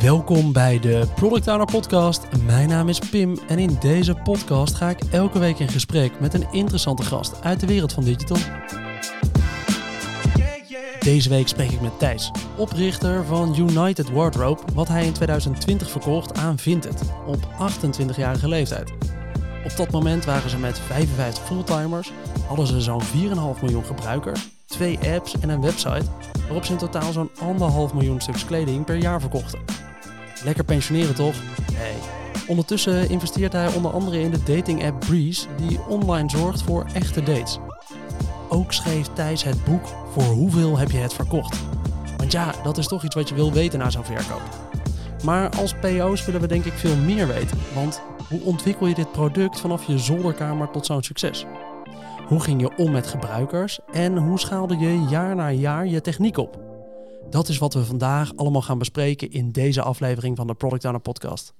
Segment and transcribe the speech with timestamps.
[0.00, 2.26] Welkom bij de Product Owner Podcast.
[2.44, 6.34] Mijn naam is Pim en in deze podcast ga ik elke week in gesprek met
[6.34, 8.36] een interessante gast uit de wereld van digital.
[11.00, 16.38] Deze week spreek ik met Thijs, oprichter van United Wardrobe, wat hij in 2020 verkocht
[16.38, 18.92] aan Vinted op 28-jarige leeftijd.
[19.64, 22.12] Op dat moment waren ze met 55 fulltimers,
[22.46, 23.08] hadden ze zo'n 4,5
[23.62, 26.06] miljoen gebruikers, twee apps en een website,
[26.42, 27.30] waarop ze in totaal zo'n
[27.90, 29.89] 1,5 miljoen stuks kleding per jaar verkochten.
[30.44, 31.34] Lekker pensioneren toch?
[31.72, 31.94] Nee.
[32.46, 37.22] Ondertussen investeert hij onder andere in de dating app Breeze, die online zorgt voor echte
[37.22, 37.58] dates.
[38.48, 41.60] Ook schreef Thijs het boek Voor hoeveel heb je het verkocht?
[42.16, 44.42] Want ja, dat is toch iets wat je wil weten na zo'n verkoop.
[45.24, 47.58] Maar als PO's willen we denk ik veel meer weten.
[47.74, 51.46] Want hoe ontwikkel je dit product vanaf je zolderkamer tot zo'n succes?
[52.26, 56.36] Hoe ging je om met gebruikers en hoe schaalde je jaar na jaar je techniek
[56.36, 56.69] op?
[57.30, 61.00] Dat is wat we vandaag allemaal gaan bespreken in deze aflevering van de Product Owner
[61.00, 61.54] Podcast.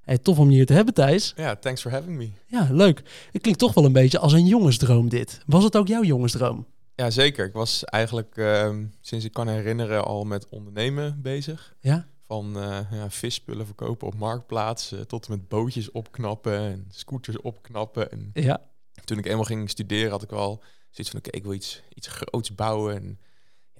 [0.00, 1.32] Hey, tof om je hier te hebben, Thijs.
[1.36, 2.30] Ja, thanks for having me.
[2.46, 3.02] Ja, leuk.
[3.32, 5.40] Het klinkt toch wel een beetje als een jongensdroom dit.
[5.46, 6.66] Was het ook jouw jongensdroom?
[6.94, 7.46] Ja, zeker.
[7.46, 11.74] Ik was eigenlijk ehm, sinds ik kan herinneren al met ondernemen bezig.
[11.80, 12.06] Ja?
[12.26, 17.40] Van uh, ja, visspullen verkopen op marktplaats uh, tot en met bootjes opknappen en scooters
[17.40, 18.10] opknappen.
[18.10, 18.60] En Ja.
[19.04, 22.06] toen ik eenmaal ging studeren had ik wel zoiets van, oké, ik wil iets, iets
[22.08, 22.96] groots bouwen.
[22.96, 23.18] En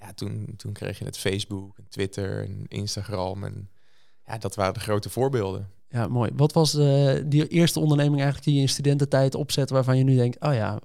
[0.01, 3.45] ja, toen, toen kreeg je het Facebook en Twitter en Instagram.
[3.45, 3.71] En
[4.27, 5.71] ja, dat waren de grote voorbeelden.
[5.89, 6.31] Ja, mooi.
[6.35, 10.17] Wat was eh, die eerste onderneming eigenlijk die je in studententijd opzette waarvan je nu
[10.17, 10.79] denkt, oh ja,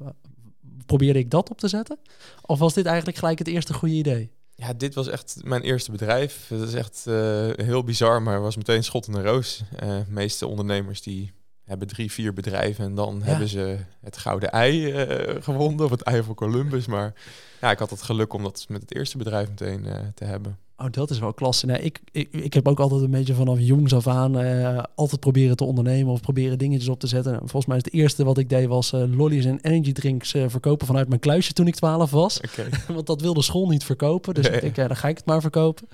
[0.86, 2.00] probeerde ik dat op te zetten?
[2.42, 4.32] Of was dit eigenlijk gelijk het eerste goede idee?
[4.56, 6.46] Ja, dit was echt mijn eerste bedrijf.
[6.50, 9.64] Dat is echt uh, heel bizar, maar was meteen schot in de roos.
[9.74, 11.32] Uh, de meeste ondernemers die
[11.72, 13.26] hebben drie, vier bedrijven en dan Ja.
[13.26, 16.86] hebben ze het gouden ei uh, gewonnen of het ei van Columbus.
[16.86, 17.14] Maar
[17.62, 20.58] ja, ik had het geluk om dat met het eerste bedrijf meteen uh, te hebben.
[20.78, 21.66] Oh, dat is wel klasse.
[21.66, 25.20] Nee, ik, ik, ik heb ook altijd een beetje vanaf jongs af aan uh, altijd
[25.20, 27.32] proberen te ondernemen of proberen dingetjes op te zetten.
[27.34, 30.34] En volgens mij is het eerste wat ik deed was uh, lollies en energy drinks
[30.34, 32.40] uh, verkopen vanuit mijn kluisje toen ik 12 was.
[32.40, 32.70] Okay.
[32.96, 34.34] Want dat wilde school niet verkopen.
[34.34, 35.88] Dus ik denk, ja, dan ga ik het maar verkopen.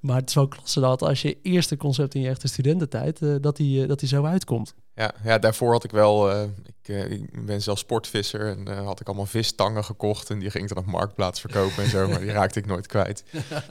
[0.00, 3.36] Maar het is wel klasse dat als je eerste concept in je echte studententijd, uh,
[3.40, 4.74] dat, die, uh, dat die zo uitkomt.
[4.94, 9.00] Ja, ja, daarvoor had ik wel, uh, ik, ik, ben zelf sportvisser en uh, had
[9.00, 12.20] ik allemaal vistangen gekocht en die ging ik dan op marktplaats verkopen en zo, maar
[12.20, 13.24] die raakte ik nooit kwijt.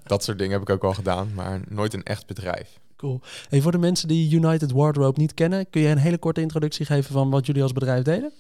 [0.04, 2.80] Dat soort dingen heb ik ook al gedaan, maar nooit een echt bedrijf.
[2.96, 3.22] Cool.
[3.50, 6.86] Hey, voor de mensen die United Wardrobe niet kennen, kun je een hele korte introductie
[6.86, 8.34] geven van wat jullie als bedrijf deden?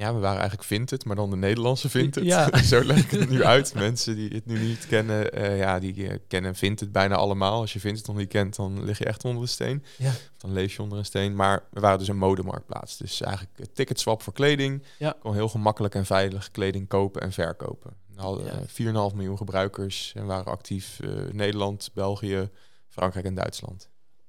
[0.00, 2.24] Ja, we waren eigenlijk Vinted, maar dan de Nederlandse Vinted.
[2.24, 2.56] Ja.
[2.62, 3.74] Zo lijkt het nu uit.
[3.86, 7.60] Mensen die het nu niet kennen, uh, ja, die uh, kennen Vinted bijna allemaal.
[7.60, 9.84] Als je Vinted nog niet kent, dan lig je echt onder de steen.
[9.98, 10.12] Ja.
[10.36, 11.34] Dan leef je onder een steen.
[11.36, 12.96] Maar we waren dus een modemarktplaats.
[12.96, 14.82] Dus eigenlijk ticketswap voor kleding.
[14.98, 15.16] Ja.
[15.20, 17.92] Kon heel gemakkelijk en veilig kleding kopen en verkopen.
[18.14, 18.52] We hadden Ja.
[18.52, 22.48] uh, 4,5 miljoen gebruikers en waren actief uh, Nederland, België,
[22.88, 23.88] Frankrijk en Duitsland.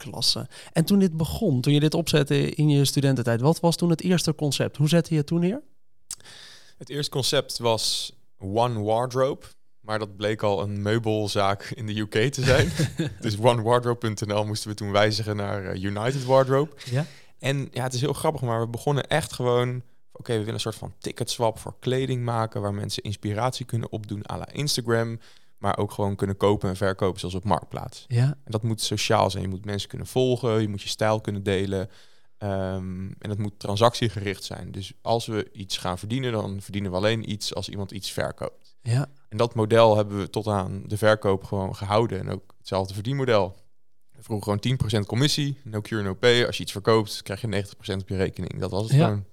[0.09, 0.47] Klasse.
[0.73, 4.01] En toen dit begon, toen je dit opzette in je studententijd, wat was toen het
[4.01, 4.77] eerste concept?
[4.77, 5.61] Hoe zette je het toen neer?
[6.77, 9.45] Het eerste concept was One Wardrobe.
[9.81, 12.71] Maar dat bleek al een meubelzaak in de UK te zijn.
[13.19, 16.71] dus onewardrobe.nl moesten we toen wijzigen naar uh, United Wardrobe.
[16.91, 17.05] Ja.
[17.39, 19.69] En ja, het is heel grappig, maar we begonnen echt gewoon...
[19.69, 22.61] Oké, okay, we willen een soort van ticketswap voor kleding maken...
[22.61, 25.19] waar mensen inspiratie kunnen opdoen à la Instagram...
[25.61, 28.05] maar ook gewoon kunnen kopen en verkopen zoals op Marktplaats.
[28.07, 28.25] Ja.
[28.25, 29.43] En dat moet sociaal zijn.
[29.43, 31.89] Je moet mensen kunnen volgen, je moet je stijl kunnen delen...
[32.43, 34.71] Um, en dat moet transactiegericht zijn.
[34.71, 38.75] Dus als we iets gaan verdienen, dan verdienen we alleen iets als iemand iets verkoopt.
[38.81, 39.09] Ja.
[39.29, 42.19] En dat model hebben we tot aan de verkoop gewoon gehouden.
[42.19, 43.55] En ook hetzelfde verdienmodel.
[44.11, 46.45] We vroegen gewoon 10% commissie, no cure, no pay.
[46.45, 48.59] Als je iets verkoopt, krijg je 90% op je rekening.
[48.59, 49.05] Dat was het ja.
[49.05, 49.25] gewoon.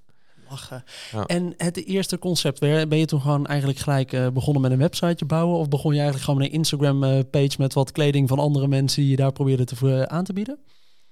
[0.50, 0.84] Lachen.
[1.12, 1.24] Ja.
[1.26, 5.24] En het eerste concept, ben je toen gewoon eigenlijk gelijk uh, begonnen met een websiteje
[5.26, 5.58] bouwen?
[5.58, 9.16] Of begon je eigenlijk gewoon een Instagram-page met wat kleding van andere mensen die je
[9.16, 10.58] daar probeerde te, uh, aan te bieden?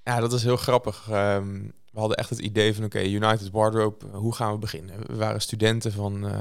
[0.03, 1.09] Ja, dat is heel grappig.
[1.11, 5.07] Um, we hadden echt het idee van, oké, okay, United Wardrobe, hoe gaan we beginnen?
[5.07, 6.41] We waren studenten van uh,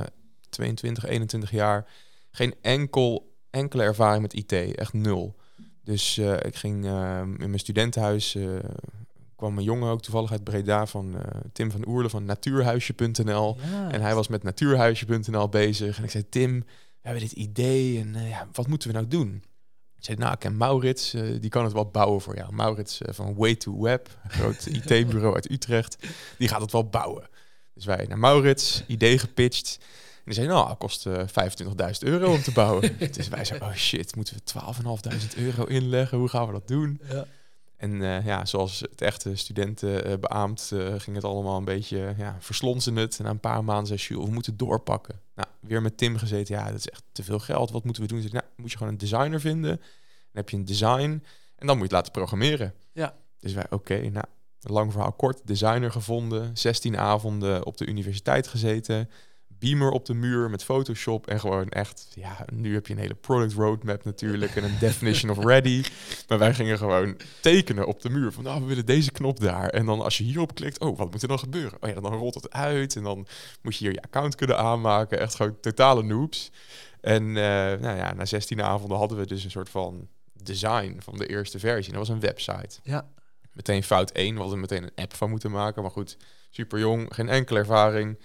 [0.50, 1.88] 22, 21 jaar.
[2.32, 5.36] Geen enkel, enkele ervaring met IT, echt nul.
[5.84, 8.38] Dus ik ging uh, in mijn studentenhuis,
[9.36, 11.16] kwam een jongen ook toevallig uit Breda van
[11.54, 13.58] Tim van Oerle van natuurhuisje.nl.
[13.72, 13.92] Ja.
[13.92, 15.98] En hij was met natuurhuisje.nl bezig.
[15.98, 16.66] En ik zei, Tim,
[17.06, 19.44] we hebben dit idee en eh, ja, wat moeten we nou doen?
[19.98, 22.54] Ik zei, nou, ik ken Maurits, uh, die kan het wel bouwen voor jou.
[22.54, 25.98] Maurits uh, van Way to Web, een groot IT-bureau uit Utrecht,
[26.38, 27.30] die gaat het wel bouwen.
[27.74, 29.78] Dus wij naar Maurits, idee gepitcht.
[29.80, 31.26] En die zei, nou, het kost uh, 25.000
[32.00, 32.98] euro om te bouwen.
[33.12, 34.52] dus wij zeiden, oh shit, moeten we
[35.34, 36.18] 12.500 euro inleggen?
[36.18, 37.02] Hoe gaan we dat doen?
[37.10, 37.26] Ja.
[37.78, 42.96] En uh, ja, zoals het echte studentenbeaamt uh, ging het allemaal een beetje ja, verslonsen
[42.96, 43.18] het.
[43.18, 45.22] En na een paar maanden zei Jules, we moeten doorpakken.
[45.36, 47.72] Nou, weer met Tim gezeten, ja, dat is echt te veel geld.
[47.72, 48.22] Wat moeten we doen?
[48.22, 49.76] Zei, nou, moet je gewoon een designer vinden.
[49.78, 51.02] Dan heb je een design.
[51.02, 51.22] En
[51.56, 52.74] En dan moet je het laten programmeren.
[52.92, 53.16] Ja.
[53.40, 54.26] Dus wij, oké, nou,
[54.60, 59.10] lang verhaal kort, designer gevonden, 16 avonden op de universiteit gezeten,
[59.66, 63.16] beamer op de muur met Photoshop en gewoon echt, ja, nu heb je een hele
[63.16, 65.84] product roadmap natuurlijk en een definition of ready.
[66.28, 69.70] Maar wij gingen gewoon tekenen op de muur van, nou, we willen deze knop daar.
[69.70, 71.78] En dan als je hierop klikt, oh, wat moet er dan gebeuren?
[71.82, 73.28] Oh ja, dan rolt het uit en dan
[73.62, 75.20] moet je hier je account kunnen aanmaken.
[75.20, 76.52] Echt gewoon totale noobs.
[77.02, 81.18] En uh, nou ja, na 16 avonden hadden we dus een soort van design van
[81.18, 81.94] de eerste versie.
[81.94, 82.80] Dat was een website.
[82.84, 83.08] Ja.
[83.52, 85.82] Meteen fout 1, we hadden meteen een app van moeten maken.
[85.82, 86.18] Maar goed,
[86.50, 88.18] super jong, geen enkele ervaring.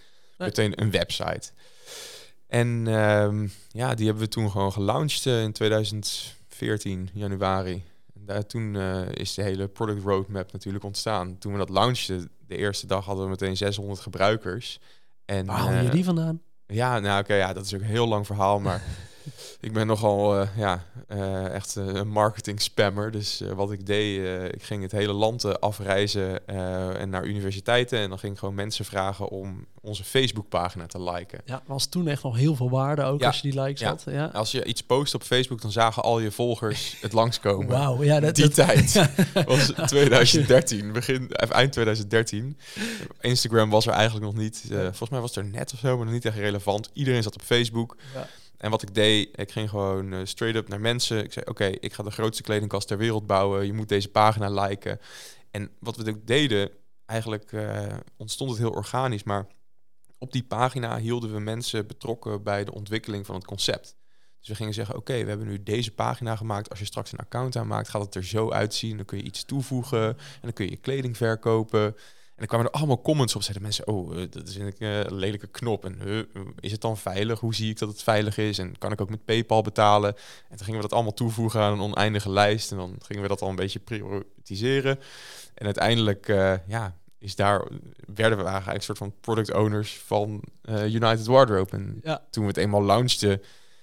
[0.46, 1.50] Meteen een website.
[2.46, 7.84] En um, ja, die hebben we toen gewoon gelaunched uh, in 2014, januari.
[8.14, 11.38] En daar, toen uh, is de hele product roadmap natuurlijk ontstaan.
[11.38, 14.80] Toen we dat launchten, de eerste dag hadden we meteen 600 gebruikers.
[15.24, 16.42] En, Waar haal je uh, die vandaan?
[16.66, 18.82] Ja, nou oké, ja, dat is ook een heel lang verhaal, maar
[19.60, 23.10] ik ben nogal uh, ja, uh, echt een marketing spammer.
[23.10, 26.46] Dus uh, wat ik deed, ik ging het hele land afreizen
[26.98, 27.98] en naar universiteiten.
[27.98, 31.40] En dan ging ik gewoon mensen vragen om onze Facebookpagina te liken.
[31.44, 33.26] Ja, was toen echt nog heel veel waarde ook Ja.
[33.26, 33.88] als je die likes Ja.
[33.88, 34.04] had.
[34.06, 34.24] Ja.
[34.26, 37.68] Als je iets post op Facebook, dan zagen al je volgers het langskomen.
[37.68, 39.10] Wauw, ja, dat, Die dat- tijd
[39.46, 42.58] was 2013, begin, eh, eind 2013.
[43.20, 44.62] Instagram was er eigenlijk nog niet.
[44.70, 46.90] eh, volgens mij was het er net of zo, maar nog niet echt relevant.
[46.92, 47.96] Iedereen zat op Facebook.
[48.60, 51.24] En wat ik deed, ik ging gewoon eh, straight up naar mensen.
[51.24, 53.66] Ik zei, oké, ik ga de grootste kledingkast ter wereld bouwen.
[53.66, 55.00] Je moet deze pagina liken.
[55.50, 56.70] En wat we ook deden,
[57.06, 59.22] eigenlijk eh, ontstond het heel organisch.
[59.22, 59.46] Maar
[60.18, 63.96] op die pagina hielden we mensen betrokken bij de ontwikkeling van het concept.
[64.38, 66.70] Dus we gingen zeggen, oké, we hebben nu deze pagina gemaakt.
[66.70, 68.96] Als je straks een account aanmaakt, gaat het er zo uitzien.
[68.96, 71.96] Dan kun je iets toevoegen en dan kun je kleding verkopen.
[72.40, 73.42] En dan kwamen er allemaal comments op.
[73.42, 75.84] Zeiden mensen, oh, eh, dat is een eh, lelijke knop.
[75.84, 76.26] En
[76.60, 77.40] is het dan veilig?
[77.40, 78.58] Hoe zie ik dat het veilig is?
[78.58, 80.14] En kan ik ook met PayPal betalen?
[80.48, 82.70] En toen gingen we dat allemaal toevoegen aan een oneindige lijst.
[82.70, 84.98] En dan gingen we dat al een beetje prioritiseren.
[85.54, 87.66] En uiteindelijk, eh, ja, is daar,
[88.14, 91.70] werden we eigenlijk een soort van product owners van United Wardrobe.
[91.70, 92.24] En Ja.
[92.30, 93.42] toen we het eenmaal launchten,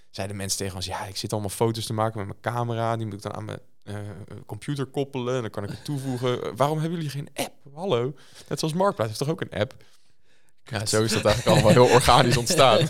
[0.10, 2.96] zeiden mensen tegen ons, ja, ik zit allemaal foto's te maken met mijn camera.
[2.96, 3.60] Die moet ik dan aan mijn
[4.46, 6.44] computer koppelen en dan kan ik het toevoegen.
[6.44, 7.54] Eh, Waarom hebben jullie geen app?
[7.74, 8.14] Hallo?
[8.50, 9.74] Net zoals Marktplaats heeft toch ook een app?
[10.64, 12.80] Ja, zo is dat eigenlijk allemaal heel organisch ontstaan.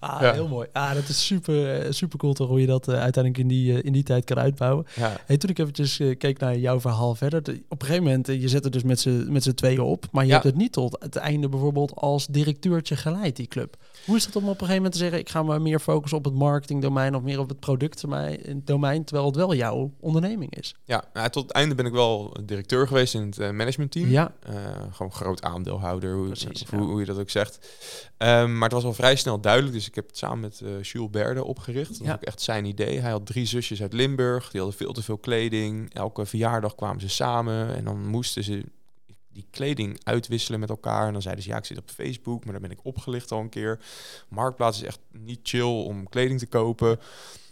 [0.00, 0.32] Ah, Ja.
[0.32, 0.68] heel mooi.
[0.72, 3.72] Ah, dat is super, eh, super cool toch hoe je dat eh, uiteindelijk in die,
[3.78, 4.86] eh, in die tijd kan uitbouwen.
[4.94, 7.42] ja, Hey, toen ik eventjes eh, keek naar jouw verhaal verder.
[7.42, 9.80] de- op een gegeven moment, eh, je zet het dus met z'n met z'n tweeën
[9.80, 10.06] op.
[10.12, 10.34] Maar je Ja.
[10.34, 13.76] hebt het niet tot het einde bijvoorbeeld als directeurtje geleid, die club.
[14.08, 15.18] Hoe is dat om op een gegeven moment te zeggen...
[15.18, 17.14] ik ga me meer focussen op het marketingdomein...
[17.14, 20.74] of meer op het productdomein, terwijl het wel jouw onderneming is?
[20.84, 24.08] ja nou, tot het einde ben ik wel directeur geweest in het eh, managementteam.
[24.08, 24.54] Ja, Eh,
[24.90, 26.84] gewoon groot aandeelhouder, hoe, Precies, hoe, ja.
[26.86, 27.68] hoe je dat ook zegt.
[28.16, 29.74] Ehm, maar het was al vrij snel duidelijk.
[29.74, 31.88] Dus ik heb het samen met eh Jules Berde opgericht.
[31.88, 32.04] Dat Ja.
[32.04, 32.98] was ook echt zijn idee.
[33.00, 34.50] Hij had drie zusjes uit Limburg.
[34.50, 35.94] Die hadden veel te veel kleding.
[35.94, 37.76] Elke verjaardag kwamen ze samen.
[37.76, 38.64] En dan moesten ze
[39.38, 41.06] die kleding uitwisselen met elkaar.
[41.06, 42.44] En dan zeiden ze, ja, ik zit op Facebook.
[42.44, 43.78] Maar daar ben ik opgelicht al een keer.
[44.28, 47.00] Marktplaats is echt niet chill om kleding te kopen.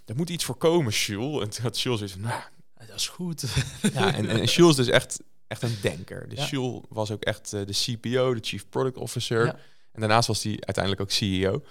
[0.05, 1.43] Er moet iets voor komen, Jules.
[1.43, 2.43] En toen had Jules zoiets van, nou,
[2.87, 3.45] dat is goed.
[3.93, 6.29] ja, en, en Jules is dus echt, echt een denker.
[6.29, 6.47] Dus Ja.
[6.47, 9.45] Jules was ook echt eh, de CPO, de Chief Product Officer.
[9.45, 9.59] Ja.
[9.93, 11.63] En daarnaast was hij uiteindelijk ook CEO.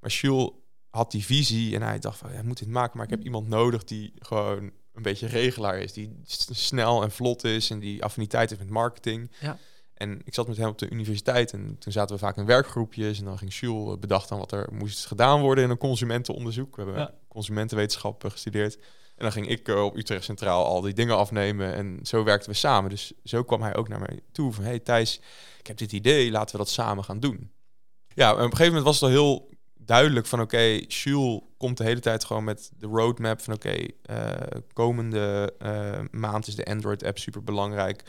[0.00, 0.50] Maar Jules
[0.90, 3.48] had die visie en hij dacht van, ja, moet dit maken, maar ik heb iemand
[3.48, 4.72] nodig die gewoon
[5.06, 5.92] een beetje regelaar is.
[5.92, 6.20] Die
[6.50, 9.30] snel en vlot is en die affiniteit heeft met marketing.
[9.40, 9.58] Ja.
[9.94, 13.18] En ik zat met hem op de universiteit en toen zaten we vaak in werkgroepjes.
[13.18, 16.76] En dan ging Jules eh, bedacht dan wat er moest gedaan worden in een consumentenonderzoek.
[16.76, 17.14] We hebben Ja.
[17.28, 18.76] consumentenwetenschap eh, gestudeerd.
[18.76, 21.74] En dan ging ik eh, op Utrecht Centraal al die dingen afnemen.
[21.74, 22.90] En zo werkten we samen.
[22.90, 24.64] Dus zo kwam hij ook naar mij toe van...
[24.64, 25.20] hey Thijs,
[25.58, 27.50] ik heb dit idee, laten we dat samen gaan doen.
[28.14, 29.49] Ja, en op een gegeven moment was het al heel
[29.84, 30.40] duidelijk van...
[30.40, 33.54] oké, Jules komt de hele tijd gewoon met de roadmap van...
[33.54, 34.32] oké, eh,
[34.72, 38.02] komende eh, maand is de Android-app super belangrijk.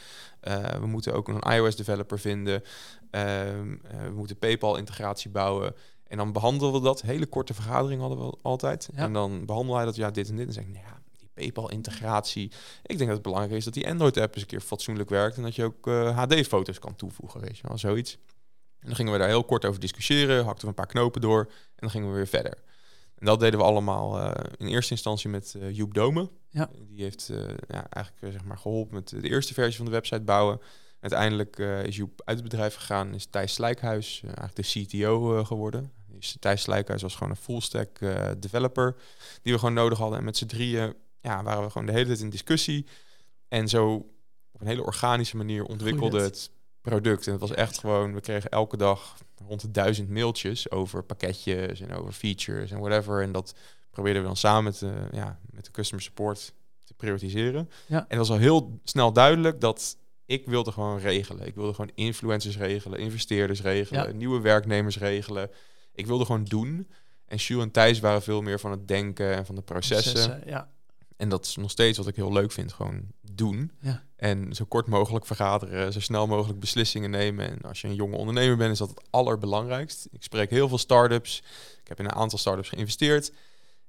[0.80, 2.63] we moeten ook een iOS-developer vinden.
[3.12, 5.75] Ehm, eh, we moeten PayPal-integratie bouwen.
[6.08, 7.01] En dan behandelen we dat.
[7.01, 8.90] Hele korte vergadering hadden we altijd.
[8.96, 9.04] Ja.
[9.04, 10.48] En dan behandelen hij dat, ja, dit en dit.
[10.48, 12.51] En zeg ik, nou ja, die PayPal-integratie.
[12.84, 15.38] Ik denk dat het belangrijk is dat die Android-app eens een keer fatsoenlijk werkt.
[15.38, 18.18] En dat je ook eh, HD-foto's kan toevoegen, weet je wel, zoiets.
[18.82, 20.46] En dan gingen we daar heel kort over discussiëren.
[20.46, 21.40] Hakten we een paar knopen door.
[21.50, 22.58] En dan gingen we weer verder.
[23.16, 26.30] En dat deden we allemaal eh, in eerste instantie met eh Joep Dome.
[26.50, 26.70] Ja.
[26.90, 30.22] Die heeft eh, ja, eigenlijk zeg maar geholpen met de eerste versie van de website
[30.22, 30.62] bouwen.
[31.00, 35.92] Uiteindelijk is Joep uit het bedrijf gegaan, is Thijs Slijkhuis eigenlijk de CTO geworden.
[36.08, 38.00] Dus Thijs Slijkhuis was gewoon een full-stack
[38.40, 38.96] developer
[39.42, 40.18] die we gewoon nodig hadden.
[40.18, 42.86] En met z'n drieën ja, waren we gewoon de hele tijd in discussie.
[43.48, 43.94] En zo
[44.52, 47.26] op een hele organische manier ontwikkelde het product.
[47.26, 49.16] En het was echt gewoon, we kregen elke dag
[49.48, 53.22] rond de duizend mailtjes over pakketjes en over features en whatever.
[53.22, 53.56] En dat
[53.92, 56.54] probeerden we dan samen met, eh, ja, met de customer support
[56.86, 57.70] te prioritiseren.
[57.88, 57.98] Ja.
[57.98, 61.48] En het was al heel snel duidelijk dat ik wilde gewoon regelen.
[61.48, 64.14] Ik wilde gewoon influencers regelen, investeerders regelen, Ja.
[64.14, 65.50] nieuwe werknemers regelen.
[65.94, 66.88] Ik wilde gewoon doen.
[67.26, 70.14] En Jules en Thijs waren veel meer van het denken en van de processen.
[70.14, 70.72] Processen, Ja.
[71.22, 72.74] En dat is nog steeds wat ik heel leuk vind.
[72.74, 73.72] Gewoon doen.
[73.80, 74.04] Ja.
[74.16, 75.94] En zo kort mogelijk vergaderen.
[75.94, 77.50] Zo snel mogelijk beslissingen nemen.
[77.50, 80.08] En als je een jonge ondernemer bent, is dat het allerbelangrijkst.
[80.12, 81.44] Ik spreek heel veel start-ups.
[81.82, 83.34] Ik heb in een aantal start-ups geïnvesteerd.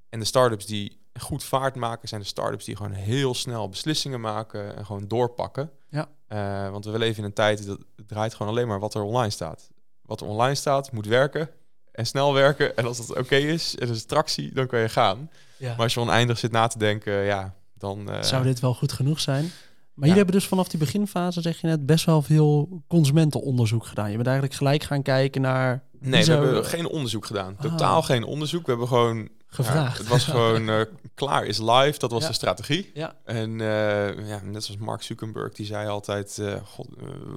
[0.09, 4.21] En de start-ups die goed vaart maken, zijn de start-ups die gewoon heel snel beslissingen
[4.21, 5.71] maken en gewoon doorpakken.
[5.89, 6.09] Ja.
[6.27, 9.03] Eh, want we leven in een tijd dat het draait gewoon alleen maar wat er
[9.03, 9.71] online staat.
[10.03, 11.51] Wat er online staat, moet werken
[11.93, 12.77] en snel werken.
[12.77, 15.31] En als dat oké is en er is tractie, dan kan je gaan.
[15.57, 15.69] Ja.
[15.69, 18.11] Maar als je oneindig zit na te denken, ja, dan...
[18.11, 19.43] eh, Zou dit wel goed genoeg zijn?
[19.43, 20.15] Maar Ja.
[20.15, 24.09] jullie hebben dus vanaf die beginfase, zeg je net, best wel veel consumentenonderzoek gedaan.
[24.11, 25.83] Je bent eigenlijk gelijk gaan kijken naar...
[26.01, 27.55] Nee, we hebben geen onderzoek gedaan.
[27.59, 27.63] Ah.
[27.71, 28.65] Totaal geen onderzoek.
[28.65, 29.29] We hebben gewoon...
[29.47, 29.97] Gevraagd.
[29.97, 30.81] ja, het was gewoon eh,
[31.15, 31.99] klaar is live.
[31.99, 32.91] Dat was de strategie.
[32.95, 33.15] Ja.
[33.25, 36.43] En eh, ja, net zoals Mark Zuckerberg, die zei altijd...
[36.65, 36.89] God,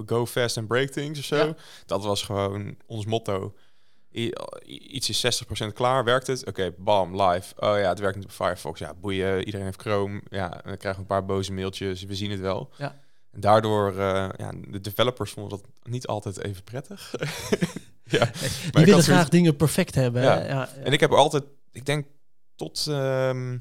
[0.06, 1.36] go fast and break things of zo.
[1.36, 1.54] Ja.
[1.86, 3.54] Dat was gewoon ons motto.
[4.66, 6.46] Iets is 60% klaar, werkt het?
[6.46, 7.54] Oké, bam, live.
[7.56, 8.78] Oh ja, het werkt niet op Firefox.
[8.80, 10.20] Ja, boeien, iedereen heeft Chrome.
[10.30, 12.02] Ja, en dan krijgen we een paar boze mailtjes.
[12.02, 12.70] We zien het wel.
[12.78, 13.00] Ja.
[13.32, 17.10] En daardoor, eh, ja, de developers vonden dat niet altijd even prettig.
[18.04, 20.22] ja, Die ik willen graag zoiets- dingen perfect hebben.
[20.22, 20.34] Ja.
[20.40, 20.46] Ja.
[20.46, 22.06] Ja, En ik heb altijd, ik denk
[22.54, 23.58] tot ehm,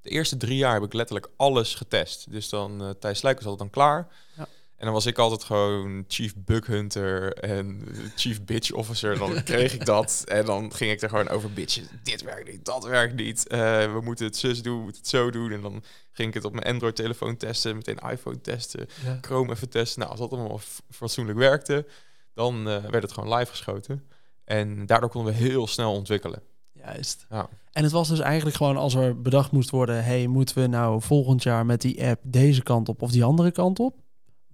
[0.00, 2.30] de eerste drie jaar heb ik letterlijk alles getest.
[2.30, 4.08] Dus dan, eh Thijs Sluik was altijd dan klaar.
[4.36, 4.46] Ja.
[4.76, 7.82] En dan was ik altijd gewoon chief bug hunter en
[8.16, 9.18] chief bitch officer.
[9.18, 11.88] Dan kreeg ik dat en dan ging ik er gewoon over bitchen.
[12.02, 13.46] Dit werkt niet, dat werkt niet.
[13.46, 13.58] Eh,
[13.92, 15.52] we moeten het zus doen, we moeten het zo doen.
[15.52, 18.86] En dan ging ik het op mijn Android telefoon testen, meteen iPhone testen.
[19.04, 19.18] Ja.
[19.20, 19.98] Chrome even testen.
[19.98, 21.86] Nou, als dat allemaal fatsoenlijk werkte,
[22.34, 24.04] dan eh, werd het gewoon live geschoten.
[24.44, 26.42] En daardoor konden we heel snel ontwikkelen.
[26.72, 27.26] Juist.
[27.30, 27.48] Ja.
[27.72, 30.04] En het was dus eigenlijk gewoon als er bedacht moest worden...
[30.04, 33.50] hey, moeten we nou volgend jaar met die app deze kant op of die andere
[33.50, 34.02] kant op?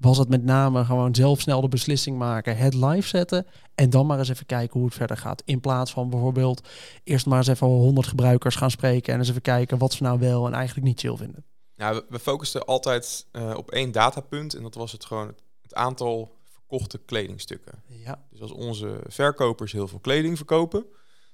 [0.00, 3.46] Was het met name gewoon zelf snel de beslissing maken, het live zetten...
[3.74, 5.42] en dan maar eens even kijken hoe het verder gaat.
[5.44, 6.68] In plaats van bijvoorbeeld
[7.04, 9.12] eerst maar eens even 100 gebruikers gaan spreken...
[9.12, 11.44] en eens even kijken wat ze nou wel en eigenlijk niet chill vinden.
[11.74, 14.54] Ja, we, focusten altijd eh, op één datapunt.
[14.54, 17.82] En dat was het gewoon het, aantal verkochte kledingstukken.
[17.86, 20.86] Ja, Dus als onze verkopers heel veel kleding verkopen,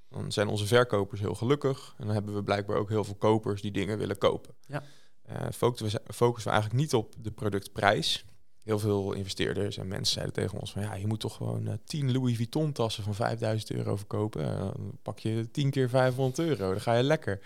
[0.08, 1.94] dan zijn onze verkopers heel gelukkig.
[1.98, 4.54] En dan hebben we blijkbaar ook heel veel kopers die dingen willen kopen.
[4.66, 4.82] Ja.
[5.52, 8.24] Focussen, we, focussen we eigenlijk niet op de productprijs.
[8.66, 11.74] Heel veel investeerders en mensen zeiden tegen ons van ja, je moet toch gewoon eh,
[11.84, 14.52] 10 Louis Vuitton tassen van 5000 euro verkopen.
[14.52, 17.40] Eh, dan pak je 10 keer 500 euro, dan ga je lekker.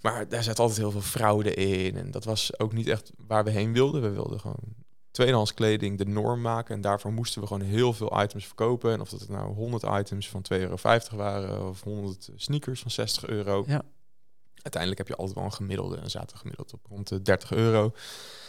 [0.00, 1.96] Maar daar zat altijd heel veel fraude in.
[1.96, 4.02] En dat was ook niet echt waar we heen wilden.
[4.02, 4.74] We wilden gewoon
[5.10, 6.74] tweedehands kleding de norm maken.
[6.74, 8.92] En daarvoor moesten we gewoon heel veel items verkopen.
[8.92, 10.76] En of dat het nou 100 items van 2,50 euro
[11.16, 13.64] waren of 100 sneakers van 60 euro.
[13.66, 13.82] Ja.
[14.54, 15.96] Uiteindelijk heb je altijd wel een gemiddelde.
[15.96, 17.92] En zaten we gemiddeld op rond de 30 euro.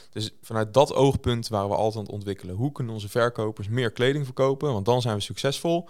[0.10, 2.56] Dus vanuit dat oogpunt waren we altijd aan het ontwikkelen.
[2.56, 4.74] Hoe kunnen onze verkopers meer kleding verkopen?
[4.74, 5.90] Want dan zijn we succesvol.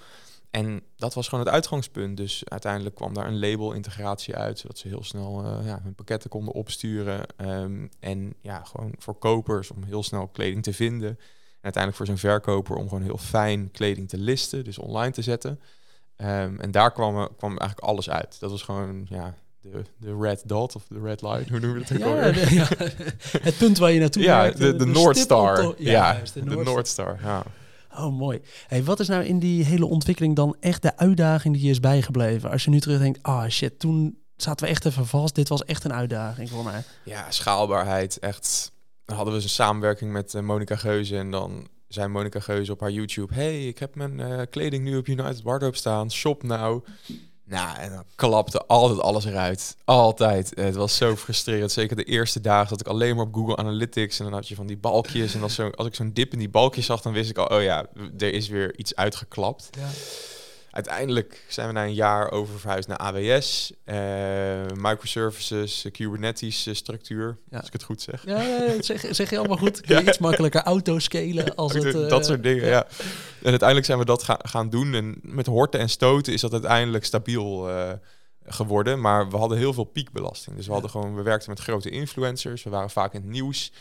[0.52, 2.18] En dat was gewoon het uitgangspunt.
[2.18, 6.30] Dus uiteindelijk kwam daar een label-integratie uit, zodat ze heel snel eh, ja, hun pakketten
[6.30, 7.26] konden opsturen.
[7.38, 11.10] Ehm, en ja, gewoon voor kopers om heel snel kleding te vinden.
[11.10, 15.22] En uiteindelijk voor zijn verkoper om gewoon heel fijn kleding te listen, dus online te
[15.22, 15.60] zetten.
[16.16, 18.40] Ehm, en daar kwam, kwam eigenlijk alles uit.
[18.40, 21.80] Dat was gewoon ja, de, de red dot of de red line, hoe noemen we
[21.80, 22.34] het ook ja, alweer?
[22.34, 22.68] de- ja,
[23.48, 25.56] het punt waar je naartoe Ja, werkt, de, de, North Star.
[25.56, 27.20] de- Ja, juist, de, North Star.
[27.24, 27.44] Ja.
[27.98, 28.40] Oh, mooi.
[28.68, 31.80] Hey, wat is nou in die hele ontwikkeling dan echt de uitdaging die je is
[31.80, 32.50] bijgebleven?
[32.52, 35.36] Als je nu terugdenkt, ah shit, toen zaten we echt even vast.
[35.36, 36.82] Dit was echt een uitdaging voor mij.
[37.04, 38.20] Ja, schaalbaarheid.
[38.20, 38.72] Echt.
[39.06, 41.18] Dan hadden we een samenwerking met uh, Monica Geuze.
[41.18, 43.34] En dan zei Monica Geuze op haar YouTube...
[43.34, 46.12] hey, ik heb mijn uh, kleding nu op United Wardrobe staan.
[46.12, 46.84] Shop nou.
[47.50, 49.76] Nou, en dan klapte altijd alles eruit.
[49.86, 50.52] Altijd.
[50.56, 51.72] Het was zo frustrerend.
[51.72, 54.20] Zeker de eerste dagen dat ik alleen maar op Google Analytics...
[54.20, 55.34] en dan had je van die balkjes.
[55.34, 57.02] En als, zo, als ik zo'n dip in die balkjes zag...
[57.02, 57.86] dan wist ik al, oh ja,
[58.18, 59.70] er is weer iets uitgeklapt.
[59.72, 59.88] Ja.
[60.72, 63.96] Uiteindelijk zijn we na een jaar over verhuisd naar AWS, uh,
[64.74, 67.58] microservices, uh, Kubernetes uh, structuur, ja.
[67.58, 68.26] als ik het goed zeg.
[68.26, 69.82] Ja, ja zeg, zeg je allemaal goed.
[69.86, 70.08] Kun je ja.
[70.08, 72.10] iets makkelijker autoscalen als het...
[72.10, 72.88] dat soort dingen, ja.
[73.42, 74.94] En uiteindelijk zijn we dat ga gaan doen.
[74.94, 77.70] En met horten en stoten is dat uiteindelijk stabiel
[78.54, 79.02] geworden.
[79.02, 80.56] Maar we hadden heel veel piekbelasting.
[80.56, 82.64] Dus we hadden gewoon, we werkten met grote influencers.
[82.64, 83.72] We waren vaak in het nieuws.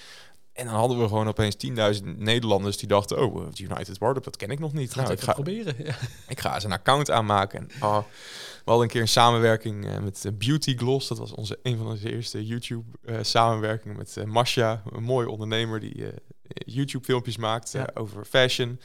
[0.58, 1.56] En dan hadden we gewoon opeens
[2.00, 3.18] 10.000 Nederlanders die dachten...
[3.18, 4.94] oh, United Wardrobe, dat ken ik nog niet.
[4.94, 5.74] Nou, ik ga proberen.
[5.78, 5.94] Ja.
[6.28, 7.58] Ik ga eens een account aanmaken.
[7.58, 11.08] En, oh, we hadden een keer een samenwerking uh, met uh, Beauty Gloss.
[11.08, 14.82] Dat was onze, een van onze eerste YouTube-samenwerkingen uh, met uh, Masha.
[14.92, 16.12] Een mooie ondernemer die
[16.48, 17.90] YouTube-filmpjes maakt ja.
[17.94, 18.80] over fashion.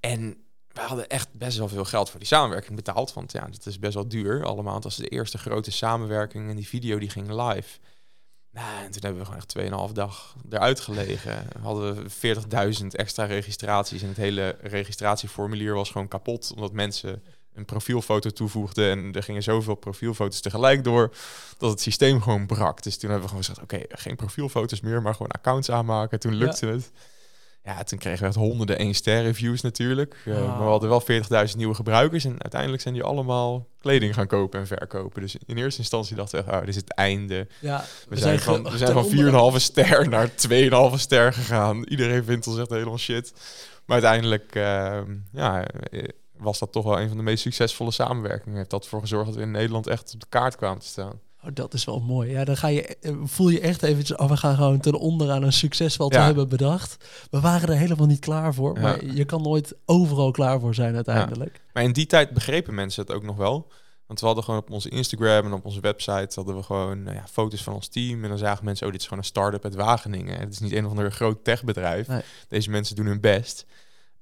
[0.00, 0.36] En
[0.72, 3.12] we hadden echt best wel veel geld voor die samenwerking betaald.
[3.12, 4.74] Want ja, dat is best wel duur allemaal.
[4.74, 7.78] Het was de eerste grote samenwerking en die video die ging live.
[8.56, 11.48] Nou, en toen hebben we gewoon echt 2,5 dag eruit gelegen.
[11.60, 12.10] Hadden we
[12.80, 17.22] 40.000 extra registraties en het hele registratieformulier was gewoon kapot, omdat mensen
[17.54, 21.14] een profielfoto toevoegden en er gingen zoveel profielfoto's tegelijk door
[21.58, 22.82] dat het systeem gewoon brak.
[22.82, 26.20] Dus toen hebben we gewoon gezegd, oké, geen profielfoto's meer, maar gewoon accounts aanmaken.
[26.20, 26.90] Toen lukte het.
[27.66, 30.16] Ja, toen kregen we echt honderden één ster reviews natuurlijk.
[30.24, 31.02] Uh, Maar we hadden wel
[31.48, 32.24] 40.000 nieuwe gebruikers.
[32.24, 35.22] En uiteindelijk zijn die allemaal kleding gaan kopen en verkopen.
[35.22, 37.46] Dus in eerste instantie dachten we, oh, dit is het einde.
[37.60, 41.84] Ja, we, zijn, van, we zijn van 4,5 ster naar 2,5 ster gegaan.
[41.84, 43.32] Iedereen vindt ons echt helemaal shit.
[43.84, 45.00] Maar uiteindelijk, uh,
[45.32, 48.56] ja eh, was dat toch wel een van de meest succesvolle samenwerkingen.
[48.56, 51.20] Heeft dat ervoor gezorgd dat we in Nederland echt op de kaart kwamen te staan.
[51.46, 52.30] Oh, dat is wel mooi.
[52.30, 55.30] Ja, dan ga je, eh, voel je echt eventjes, oh, we gaan gewoon ten onder
[55.30, 57.04] aan een succes wat we hebben bedacht.
[57.30, 60.94] We waren er helemaal niet klaar voor, maar je kan nooit overal klaar voor zijn
[60.94, 61.60] uiteindelijk.
[61.72, 63.72] Maar in die tijd begrepen mensen het ook nog wel.
[64.06, 67.16] Want we hadden gewoon op onze Instagram en op onze website hadden we gewoon nou
[67.16, 68.22] ja, foto's van ons team.
[68.22, 70.38] En dan zagen mensen, oh, dit is gewoon een start-up uit Wageningen.
[70.38, 72.08] Het is niet een of ander groot techbedrijf.
[72.08, 72.22] Nee.
[72.48, 73.66] Deze mensen doen hun best.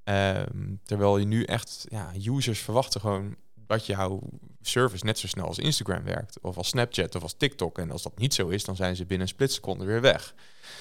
[0.04, 4.20] Um, terwijl je nu echt, ja, users verwachten gewoon dat jouw
[4.62, 7.78] service net zo snel als Instagram werkt, of als Snapchat of als TikTok.
[7.78, 10.34] En als dat niet zo is, dan zijn ze binnen een splitseconde weer weg.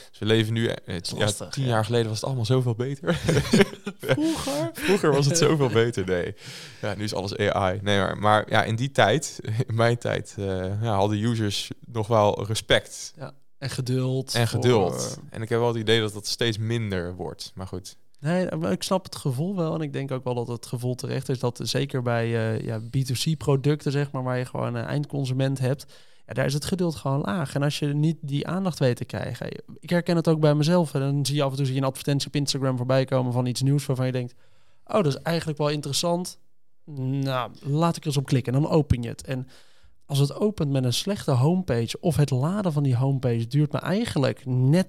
[0.09, 3.15] Dus we leven nu, eh, ja, tien jaar geleden was het allemaal zoveel beter.
[3.99, 4.71] Vroeger?
[4.85, 6.35] Vroeger was het zoveel beter, nee.
[6.81, 7.79] Ja, nu is alles AI.
[7.81, 10.45] Nee, maar, maar ja, in die tijd, in mijn tijd, uh,
[10.81, 13.13] ja, hadden users nog wel respect.
[13.17, 14.33] Ja, en geduld.
[14.33, 15.19] En geduld.
[15.29, 17.51] En ik heb wel het idee dat dat steeds minder wordt.
[17.55, 17.97] Maar goed.
[18.23, 19.73] Nee, ik snap het gevoel wel.
[19.73, 22.79] En ik denk ook wel dat het gevoel terecht is dat zeker bij uh, ja,
[22.79, 25.85] B2C-producten, zeg maar, waar je gewoon een eindconsument hebt,
[26.25, 27.55] ja, daar is het geduld gewoon laag.
[27.55, 29.63] En als je niet die aandacht weet te krijgen.
[29.79, 30.93] Ik herken het ook bij mezelf.
[30.93, 33.33] En dan zie je af en toe zie je een advertentie op Instagram voorbij komen
[33.33, 34.35] van iets nieuws waarvan je denkt:
[34.85, 36.39] Oh, dat is eigenlijk wel interessant.
[36.85, 38.53] Nou, laat ik er eens op klikken.
[38.53, 39.25] En dan open je het.
[39.25, 39.47] En
[40.05, 43.79] als het opent met een slechte homepage of het laden van die homepage duurt me
[43.79, 44.87] eigenlijk net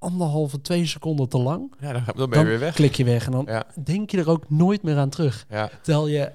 [0.00, 1.72] anderhalve, twee seconden te lang.
[1.80, 2.74] Ja, dan, dan ben je weer weg.
[2.74, 3.48] klik je weg en dan
[3.84, 5.46] denk je er ook nooit meer aan terug.
[5.50, 5.70] Ja.
[5.82, 6.32] Terwijl je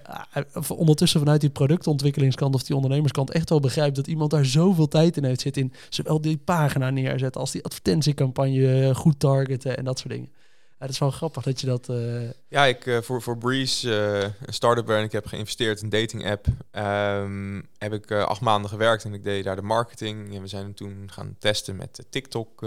[0.55, 4.87] uh, ondertussen vanuit die productontwikkelingskant of die ondernemerskant echt wel begrijpt dat iemand daar zoveel
[4.87, 9.77] tijd in heeft zitten in zowel die pagina neerzetten als die advertentiecampagne eh, goed targeten
[9.77, 10.29] en dat soort dingen.
[10.77, 11.89] Dat is wel grappig dat je dat...
[11.89, 12.29] Uh...
[12.47, 16.25] Ja, ik, uh, voor, voor Breeze, uh, een start-up waarin ik heb geïnvesteerd, een dating
[16.29, 20.35] app, um, heb ik acht maanden gewerkt en ik deed daar de marketing.
[20.35, 22.63] En we zijn toen gaan testen met TikTok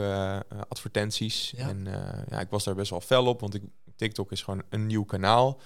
[0.69, 1.55] advertenties.
[1.57, 1.87] En
[2.31, 3.63] ja, ik was daar best wel fel op, want ik,
[3.97, 5.61] TikTok is gewoon een nieuw kanaal.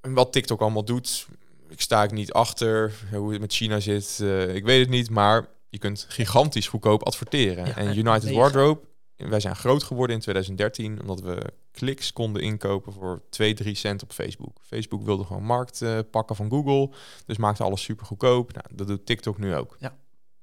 [0.00, 1.26] En wat TikTok allemaal doet,
[1.68, 2.92] ik sta ik niet achter.
[3.12, 7.76] Hoe het met China zit, ik weet het niet, maar je kunt gigantisch goedkoop adverteren.
[7.76, 8.80] en United Wardrobe
[9.16, 14.02] wij zijn groot geworden in 2013 omdat we kliks konden inkopen voor 2, 3 cent
[14.02, 14.60] op Facebook.
[14.62, 16.90] Facebook wilde gewoon markt uh, pakken van Google,
[17.26, 18.52] dus maakte alles super goedkoop.
[18.52, 19.76] Nou, dat doet TikTok nu ook.
[19.80, 19.96] Ja.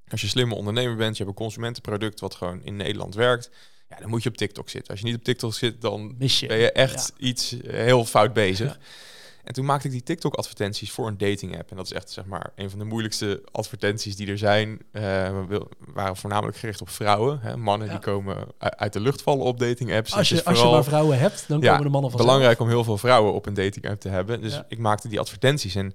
[0.08, 3.50] Als je slimme ondernemer bent, je hebt een consumentenproduct wat gewoon in Nederland werkt,
[3.90, 4.92] ja, dan moet je op TikTok zitten.
[4.92, 6.48] Als je niet op TikTok zit, dan Mis je.
[6.48, 8.80] ben je echt iets heel fout bezig.
[9.44, 11.70] En toen maakte ik die TikTok-advertenties voor een dating-app.
[11.70, 14.70] En dat is echt zeg maar een van de moeilijkste advertenties die er zijn.
[14.70, 15.02] Uh,
[15.48, 17.40] we waren voornamelijk gericht op vrouwen.
[17.40, 17.58] Hè.
[17.58, 20.14] Mannen die komen uit de lucht vallen op dating-apps.
[20.14, 22.20] Als je, als je maar vrouwen hebt, dan komen de mannen van.
[22.20, 24.42] Belangrijk om heel veel vrouwen op een dating-app te hebben.
[24.42, 25.76] Dus ik maakte die advertenties.
[25.76, 25.94] En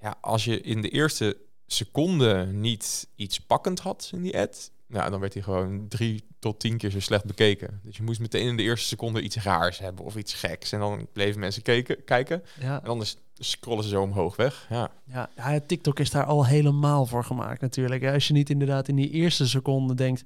[0.00, 5.10] ja, als je in de eerste seconde niet iets pakkend had in die ad, nou,
[5.10, 7.80] dan werd hij gewoon drie tot tien keer zo slecht bekeken.
[7.82, 10.72] Dus je moest meteen in de eerste seconde iets raars hebben of iets geks.
[10.72, 12.42] En dan bleven mensen keken, kijken.
[12.60, 12.82] Ja.
[12.82, 14.66] En anders scrollen ze zo omhoog weg.
[14.70, 14.90] Ja.
[15.04, 18.04] Ja, ja, TikTok is daar al helemaal voor gemaakt natuurlijk.
[18.04, 20.24] Als je niet inderdaad in die eerste seconde denkt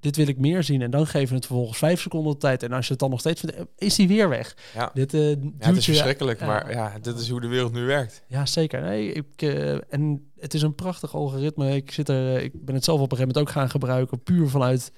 [0.00, 0.82] dit wil ik meer zien.
[0.82, 2.62] En dan geven we het vervolgens vijf seconden de tijd.
[2.62, 4.56] En als je het dan nog steeds vindt, eh, is hij weer weg.
[4.74, 7.86] Ja, dit, uh, ja het is verschrikkelijk, maar ja, dit is hoe de wereld nu
[7.86, 8.22] werkt.
[8.26, 8.80] Ja, zeker.
[8.80, 11.74] Nee, ik, uh, en het is een prachtig algoritme.
[11.74, 14.48] Ik, zit er, ik ben het zelf op een gegeven moment ook gaan gebruiken, puur
[14.48, 14.92] vanuit...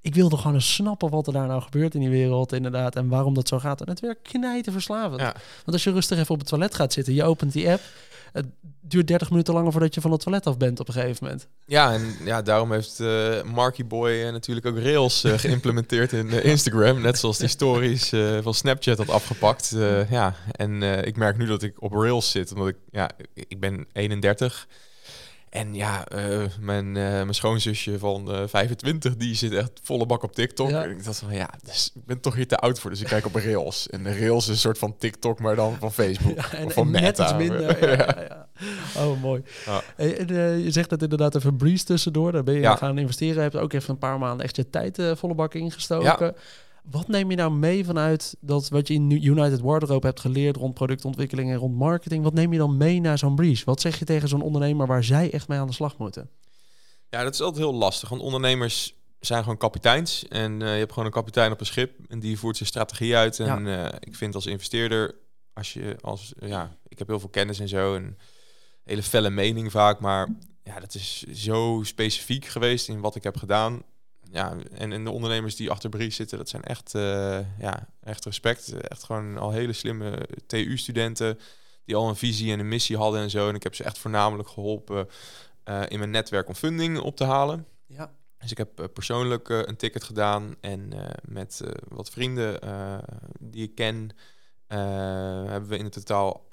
[0.00, 2.96] Ik wilde gewoon eens snappen wat er daar nou gebeurt in die wereld, inderdaad.
[2.96, 3.80] En waarom dat zo gaat.
[3.80, 5.20] En het werkt knijten verslavend.
[5.20, 5.32] Ja.
[5.32, 7.80] Want als je rustig even op het toilet gaat zitten, je opent die app
[8.32, 8.46] het
[8.80, 11.48] duurt 30 minuten langer voordat je van het toilet af bent op een gegeven moment.
[11.66, 16.28] Ja, en ja, daarom heeft uh, Marky Boy uh, natuurlijk ook Rails uh, geïmplementeerd in
[16.42, 17.00] Instagram.
[17.00, 18.08] Net zoals die stories
[18.42, 19.76] van Snapchat had afgepakt.
[20.10, 23.86] ja, en ik merk nu dat ik op Rails zit, omdat ik, ja, ik ben
[23.92, 24.68] 31
[25.52, 30.22] en ja, uh, mijn, uh, mijn schoonzusje van uh, 25, die zit echt volle bak
[30.22, 30.70] op TikTok.
[30.70, 32.90] En ik dacht van, ja, dus ik ben toch hier te oud voor.
[32.90, 33.88] Dus ik kijk op Rails.
[33.88, 36.36] En de Rails is een soort van TikTok, maar dan van Facebook.
[36.52, 37.88] en, of van net iets minder.
[37.98, 38.48] ja,
[38.96, 39.42] Oh, mooi.
[39.96, 40.26] En,
[40.62, 42.32] je zegt dat inderdaad even Breeze tussendoor.
[42.32, 43.34] Daar ben je gaan investeren.
[43.34, 46.34] Je hebt ook even een paar maanden echt je tijd volle bak ingestoken.
[46.82, 50.74] Wat neem je nou mee vanuit dat wat je in United Wardrobe hebt geleerd rond
[50.74, 52.22] productontwikkeling en rond marketing?
[52.22, 53.64] Wat neem je dan mee naar zo'n breeze?
[53.64, 56.30] Wat zeg je tegen zo'n ondernemer waar zij echt mee aan de slag moeten?
[57.08, 58.08] Ja, dat is altijd heel lastig.
[58.08, 60.28] Want ondernemers zijn gewoon kapiteins.
[60.28, 61.98] En eh, je hebt gewoon een kapitein op een schip.
[62.08, 63.40] En die voert zijn strategie uit.
[63.40, 65.14] En eh, ik vind als investeerder,
[65.52, 67.94] als je als ja, ik heb heel veel kennis en zo.
[67.94, 68.18] En
[68.84, 70.00] hele felle mening vaak.
[70.00, 70.28] Maar
[70.62, 73.82] ja, dat is zo specifiek geweest in wat ik heb gedaan.
[74.32, 78.24] Ja, en, en de ondernemers die achter Bries zitten, dat zijn echt, eh, ja, echt
[78.24, 78.72] respect.
[78.72, 81.38] Echt gewoon al hele slimme TU-studenten
[81.84, 83.48] die al een visie en een missie hadden en zo.
[83.48, 85.08] En ik heb ze echt voornamelijk geholpen
[85.88, 87.66] in mijn netwerk om funding op te halen.
[87.86, 88.12] Ja.
[88.38, 90.92] Dus ik heb eh, persoonlijk eh, een ticket gedaan en
[91.22, 92.60] met wat vrienden
[93.40, 94.10] die ik ken,
[94.66, 96.48] hebben we in het totaal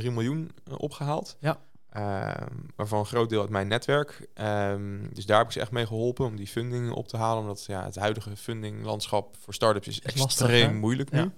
[0.00, 1.36] 1,3 miljoen opgehaald.
[1.40, 1.60] Ja.
[1.92, 4.28] Ehm, waarvan een groot deel uit mijn netwerk.
[4.40, 7.42] Um, dus daar heb ik ze echt mee geholpen om die funding op te halen.
[7.42, 11.18] Omdat ja, het huidige fundinglandschap voor startups is, is extreem lastig, moeilijk nu.
[11.18, 11.32] Ja.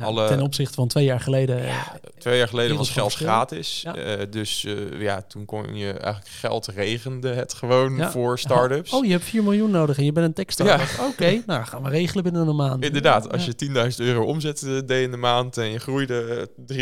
[0.00, 1.62] Alle, ten opzichte van twee jaar geleden.
[1.62, 3.80] Ja, twee jaar geleden was geld gratis.
[3.82, 4.18] Ja.
[4.18, 8.92] Uh, dus uh, ja, toen kon je eigenlijk geld regende het gewoon voor startups.
[8.92, 10.98] Oh, je hebt 4 miljoen nodig en je bent een tech startup.
[11.00, 12.84] Oké, okay, nou gaan we regelen binnen een maand.
[12.84, 13.54] Inderdaad, als je
[13.92, 16.74] 10.000 euro omzet deed in de maand en je groeide 300%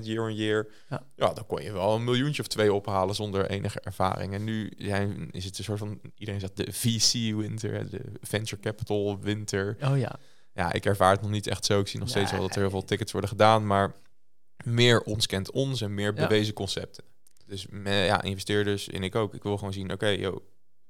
[0.00, 1.02] year on year, ja.
[1.16, 4.32] dan kon je wel een miljoentje of twee ophalen zonder enige ervaring.
[4.32, 8.60] En nu zijn, is het een soort van, iedereen zegt de VC winter, de venture
[8.62, 9.76] capital winter.
[9.84, 10.18] Oh ja
[10.58, 11.80] ja, ik ervaar het nog niet echt zo.
[11.80, 13.94] Ik zie nog steeds wel dat er heel veel tickets worden gedaan, maar
[14.64, 17.04] meer ons kent ons en meer bewezen concepten.
[17.46, 19.34] Dus ja, investeerders en ik ook.
[19.34, 20.40] Ik wil gewoon zien, oké, joh,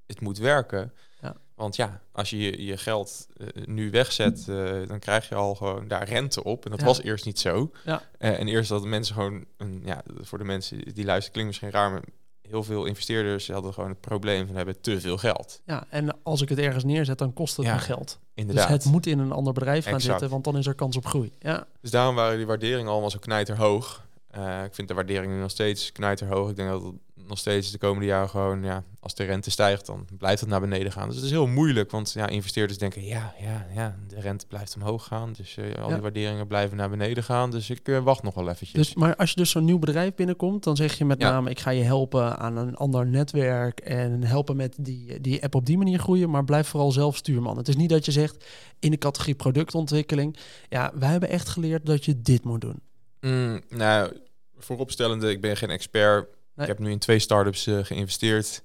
[0.07, 0.93] het moet werken.
[1.21, 1.37] Ja.
[1.55, 5.89] Want ja, als je je geld uh, nu wegzet, uh, dan krijg je al gewoon
[5.89, 6.65] daar rente op.
[6.65, 6.87] En dat Ja.
[6.87, 7.71] was eerst niet zo.
[7.85, 8.03] Ja.
[8.19, 11.71] Eh, en eerst dat mensen gewoon, een, ja, voor de mensen die luisteren, klinkt misschien
[11.71, 12.03] raar, maar
[12.49, 15.61] heel veel investeerders hadden gewoon het probleem van hebben te veel geld.
[15.67, 18.19] Ja, en als ik het ergens neerzet, dan kost het Ja, me geld.
[18.35, 18.67] Inderdaad.
[18.69, 20.11] Dus het moet in een ander bedrijf gaan Exact.
[20.13, 21.33] zitten, want dan is er kans op groei.
[21.39, 24.07] Ja, Dus daarom waren die waarderingen allemaal zo knijterhoog.
[24.31, 26.51] Eh ik vind de waardering nu nog steeds knijterhoog.
[26.51, 26.95] Ik denk dat het
[27.27, 30.61] nog steeds de komende jaren gewoon, ja, als de rente stijgt, dan blijft het naar
[30.61, 31.07] beneden gaan.
[31.07, 34.75] Dus het is heel moeilijk, want ja, investeerders denken, ja, ja, ja, de rente blijft
[34.75, 35.33] omhoog gaan.
[35.33, 35.93] Dus eh, al Ja.
[35.95, 37.51] die waarderingen blijven naar beneden gaan.
[37.51, 38.73] Dus ik eh, wacht nog wel eventjes.
[38.73, 41.31] dus, maar als je dus zo'n nieuw bedrijf binnenkomt, dan zeg je met Ja.
[41.31, 45.55] name, ik ga je helpen aan een ander netwerk en helpen met die, die app
[45.55, 47.57] op die manier groeien, maar blijf vooral zelf stuurman.
[47.57, 48.45] Het is niet dat je zegt,
[48.79, 50.37] in de categorie productontwikkeling,
[50.69, 52.81] ja, wij hebben echt geleerd dat je dit moet doen.
[53.21, 54.13] Mm, nou,
[54.59, 56.29] vooropstellende, ik ben geen expert.
[56.59, 56.67] Nee.
[56.67, 58.63] Ik heb nu in twee startups eh, geïnvesteerd,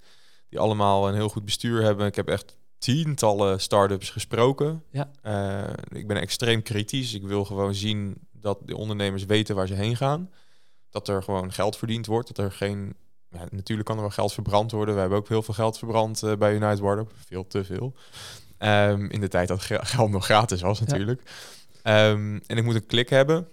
[0.50, 2.06] die allemaal een heel goed bestuur hebben.
[2.08, 4.84] Ik heb echt tientallen startups gesproken.
[4.92, 5.12] Ja.
[5.22, 7.14] Eh, ik ben extreem kritisch.
[7.14, 10.30] Ik wil gewoon zien dat de ondernemers weten waar ze heen gaan.
[10.90, 12.28] Dat er gewoon geld verdiend wordt.
[12.36, 12.96] Dat er geen.
[13.30, 14.94] Ja, natuurlijk kan er wel geld verbrand worden.
[14.94, 17.12] We hebben ook heel veel geld verbrand eh, bij United Wardup.
[17.28, 17.94] Veel te veel.
[18.58, 21.22] Ehm, in de tijd dat ge- geld nog gratis was, natuurlijk.
[21.84, 23.48] Ehm, en ik moet een klik hebben.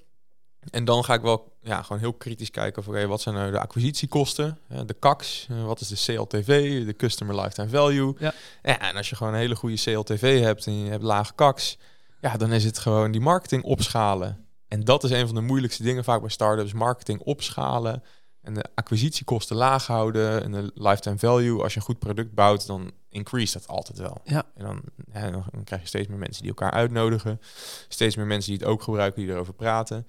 [0.70, 3.60] En dan ga ik wel ja, gewoon heel kritisch kijken oké, wat zijn nou de
[3.60, 8.14] acquisitiekosten, de CACs, eh, wat is de CLTV, de Customer Lifetime Value.
[8.18, 8.32] Ja.
[8.62, 11.78] en als je gewoon een hele goede CLTV hebt en je hebt lage CACs,
[12.20, 14.44] ja, dan is het gewoon die marketing opschalen.
[14.68, 18.02] En dat is een van de moeilijkste dingen vaak bij startups, marketing opschalen
[18.42, 21.62] en de acquisitiekosten laag houden en de lifetime value.
[21.62, 24.20] Als je een goed product bouwt, dan increase dat altijd wel.
[24.24, 24.44] Ja.
[24.54, 27.40] En dan, ja, dan dan krijg je steeds meer mensen die elkaar uitnodigen,
[27.88, 30.06] steeds meer mensen die het ook gebruiken, die erover praten.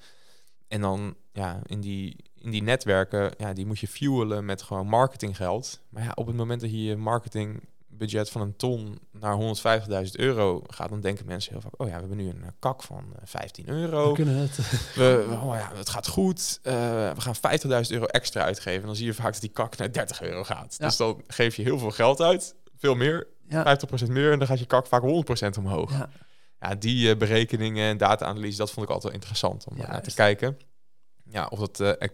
[0.72, 4.88] En dan ja, in die, in die netwerken, ja, die moet je fuelen met gewoon
[4.88, 5.80] marketinggeld.
[5.90, 9.38] Maar ja, op het moment dat je je marketingbudget van een ton naar
[10.06, 12.50] 150.000 euro gaat, dan denken mensen heel vaak, oh ja, we hebben nu een eh,
[12.60, 14.08] kak van eh, 15 euro.
[14.08, 14.58] We kunnen het.
[14.96, 16.60] We, oh ja, het gaat goed.
[16.64, 16.74] Eh,
[17.14, 17.36] we gaan
[17.86, 18.82] 50.000 euro extra uitgeven.
[18.82, 20.76] En dan zie je vaak dat die kak naar 30 euro gaat.
[20.78, 20.86] Ja.
[20.86, 22.56] Dus dan geef je heel veel geld uit.
[22.78, 24.32] Veel meer, Ja, 50% meer.
[24.32, 25.92] En dan gaat je kak vaak 100% omhoog.
[25.92, 26.10] ja,
[26.62, 29.90] Ja, die eh, berekeningen en data-analyse, dat vond ik altijd wel interessant om Ja, eh,
[29.92, 30.58] naar te kijken.
[31.24, 32.10] Ja, of dat, eh,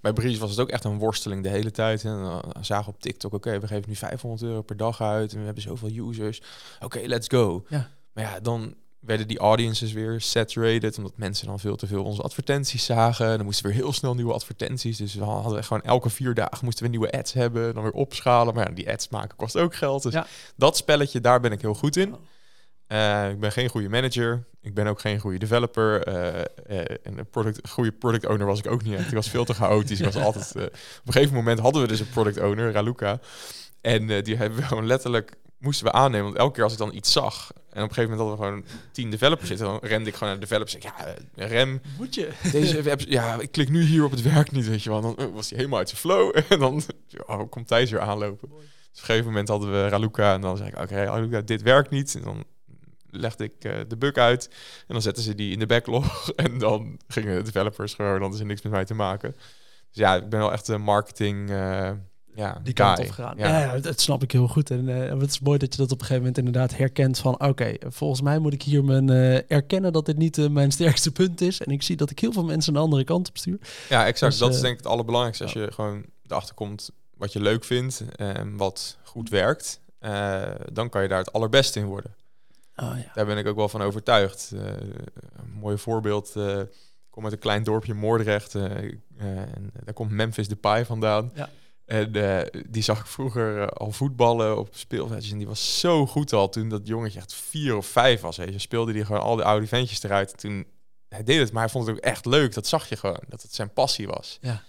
[0.00, 2.04] bij Breeze was het ook echt een worsteling de hele tijd.
[2.04, 5.32] En dan zagen we op TikTok, oké, we geven nu 500 euro per dag uit
[5.32, 6.42] en we hebben zoveel users.
[6.80, 7.64] Oké, let's go.
[7.68, 7.90] Ja.
[8.12, 12.22] Maar ja, dan werden die audiences weer saturated, omdat mensen dan veel te veel onze
[12.22, 13.36] advertenties zagen.
[13.36, 14.96] Dan moesten we weer heel snel nieuwe advertenties.
[14.96, 17.92] Dus we hadden echt gewoon elke vier dagen moesten we nieuwe ads hebben, dan weer
[17.92, 18.54] opschalen.
[18.54, 20.02] Maar ja, die ads maken kost ook geld.
[20.02, 20.26] Dus Ja.
[20.56, 22.14] dat spelletje, daar ben ik heel goed in.
[22.90, 24.44] Eh, ik ben geen goede manager.
[24.60, 26.02] Ik ben ook geen goede developer.
[26.02, 29.08] eh, eh, en een product, goede product owner was ik ook niet echt.
[29.08, 29.98] Ik was veel te chaotisch.
[29.98, 33.20] Ik was altijd, op een gegeven moment hadden we dus een product owner, Raluca.
[33.80, 36.24] En die hebben we gewoon letterlijk moesten we aannemen.
[36.24, 37.52] Want elke keer als ik dan iets zag...
[37.54, 39.66] en op een gegeven moment hadden we gewoon tien developers zitten...
[39.66, 42.28] dan rende ik gewoon naar de developers ik, ja, rem, moet je.
[42.52, 45.00] deze web, ja, ik klik nu hier op het werk niet, weet je wel.
[45.00, 46.36] Dan was hij helemaal uit zijn flow.
[46.48, 46.82] En dan
[47.26, 48.48] oh, komt Thijs weer aanlopen.
[48.48, 50.34] Dus op een gegeven moment hadden we Raluca.
[50.34, 52.14] En dan zei ik, oké, Raluca, dit werkt niet.
[52.14, 52.44] En dan
[53.10, 54.48] legde ik eh, de bug uit.
[54.78, 56.28] En dan zetten ze die in de backlog.
[56.34, 59.32] En dan gingen de developers gewoon, dan is er niks met mij te maken.
[59.32, 61.50] Dus ja, ik ben wel echt een marketing...
[61.50, 61.90] eh,
[62.34, 63.06] ja, die kant guy.
[63.06, 63.36] op gegaan.
[63.36, 63.78] Ja.
[63.78, 64.70] Dat snap ik heel goed.
[64.70, 67.40] En eh, het is mooi dat je dat op een gegeven moment inderdaad herkent van...
[67.40, 71.40] oké, volgens mij moet ik hier mijn, eh, erkennen dat dit niet mijn sterkste punt
[71.40, 71.60] is.
[71.60, 73.58] En ik zie dat ik heel veel mensen een andere kant op stuur.
[73.88, 74.32] Ja, exact.
[74.32, 75.44] Dus, dat is denk ik het allerbelangrijkste.
[75.44, 80.42] Als je gewoon erachter komt wat je leuk vindt en wat goed werkt, eh,
[80.72, 82.14] dan kan je daar het allerbeste in worden.
[82.82, 83.10] Oh, ja.
[83.14, 84.50] Daar ben ik ook wel van overtuigd.
[84.54, 86.36] Eh, een mooi voorbeeld.
[86.36, 86.68] eh, ik
[87.10, 88.54] kom uit een klein dorpje Moordrecht.
[88.54, 88.64] eh,
[89.18, 91.32] en daar komt Memphis Depay vandaan.
[91.34, 91.48] Ja.
[91.84, 92.12] En
[92.68, 95.32] die zag ik vroeger al voetballen op speelveldjes.
[95.32, 98.36] En die was zo goed al toen dat jongetje echt vier of vijf was.
[98.36, 98.58] Je.
[98.58, 100.30] Speelde die gewoon al die oude ventjes eruit.
[100.32, 100.66] En toen
[101.08, 102.54] hij deed het, maar hij vond het ook echt leuk.
[102.54, 104.38] Dat zag je gewoon, dat het zijn passie was.
[104.40, 104.62] Ja.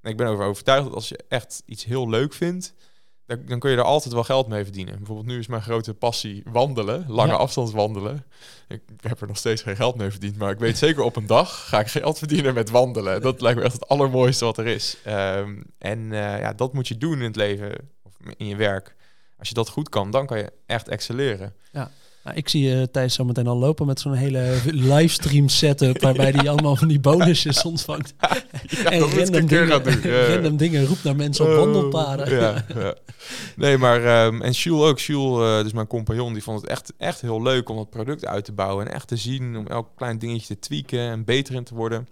[0.00, 2.74] En ik ben over overtuigd dat als je echt iets heel leuk vindt,
[3.38, 4.96] dan, kun je er altijd wel geld mee verdienen.
[4.96, 7.36] Bijvoorbeeld nu is mijn grote passie wandelen, lange Ja.
[7.38, 8.24] afstands wandelen.
[8.68, 11.26] Ik heb er nog steeds geen geld mee verdiend, maar ik weet zeker op een
[11.26, 13.20] dag ga ik geld verdienen met wandelen.
[13.22, 14.96] Dat lijkt me echt het allermooiste wat er is.
[15.04, 18.94] Ehm, en eh, ja, dat moet je doen in het leven of in je werk.
[19.38, 21.54] Als je dat goed kan, dan kan je echt excelleren.
[22.24, 26.00] Nou, ik zie eh Thijs zo meteen al lopen met zo'n hele livestream setup...
[26.00, 28.14] waarbij hij allemaal van die bonusjes ontvangt.
[28.68, 29.68] Ja, en random dingen,
[30.34, 32.30] random dingen roept naar mensen op Oh, wandelpaden.
[32.30, 32.94] Ja, ja.
[33.56, 34.98] Nee, maar ehm, en Jules ook.
[34.98, 38.26] Jules, eh, dus mijn compagnon, die vond het echt, echt heel leuk om dat product
[38.26, 41.54] uit te bouwen en echt te zien, om elk klein dingetje te tweaken en beter
[41.54, 42.08] in te worden.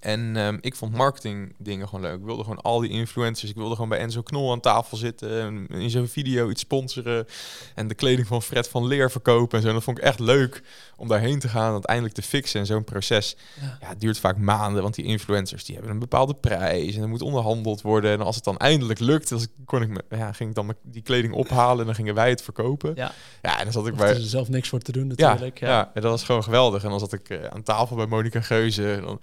[0.00, 2.18] En ehm, ik vond marketing dingen gewoon leuk.
[2.18, 3.50] Ik wilde gewoon al die influencers.
[3.50, 5.40] Ik wilde gewoon bij Enzo Knol aan tafel zitten.
[5.40, 7.26] En in zo'n video iets sponsoren.
[7.74, 9.68] En de kleding van Fred van Leer verkopen en zo.
[9.68, 10.62] En dat vond ik echt leuk
[10.96, 11.66] om daarheen te gaan.
[11.66, 12.60] En uiteindelijk te fixen.
[12.60, 13.78] En zo'n proces Ja.
[13.80, 14.82] ja, het duurt vaak maanden.
[14.82, 16.96] Want die influencers die hebben een bepaalde prijs.
[16.96, 18.10] En er moet onderhandeld worden.
[18.12, 21.02] En als het dan eindelijk lukt, dan kon ik me, ja, ging ik dan die
[21.02, 21.78] kleding ophalen.
[21.80, 22.92] En dan gingen wij het verkopen.
[22.94, 23.12] Ja.
[23.42, 24.14] Ja, en dan zat ik Of bij...
[24.14, 25.58] er zelf niks voor te doen Ja, natuurlijk.
[25.58, 25.90] ja.
[25.94, 26.84] en dat was gewoon geweldig.
[26.84, 28.92] En dan zat ik eh, aan tafel bij Monica Geuze.
[28.92, 29.20] En dan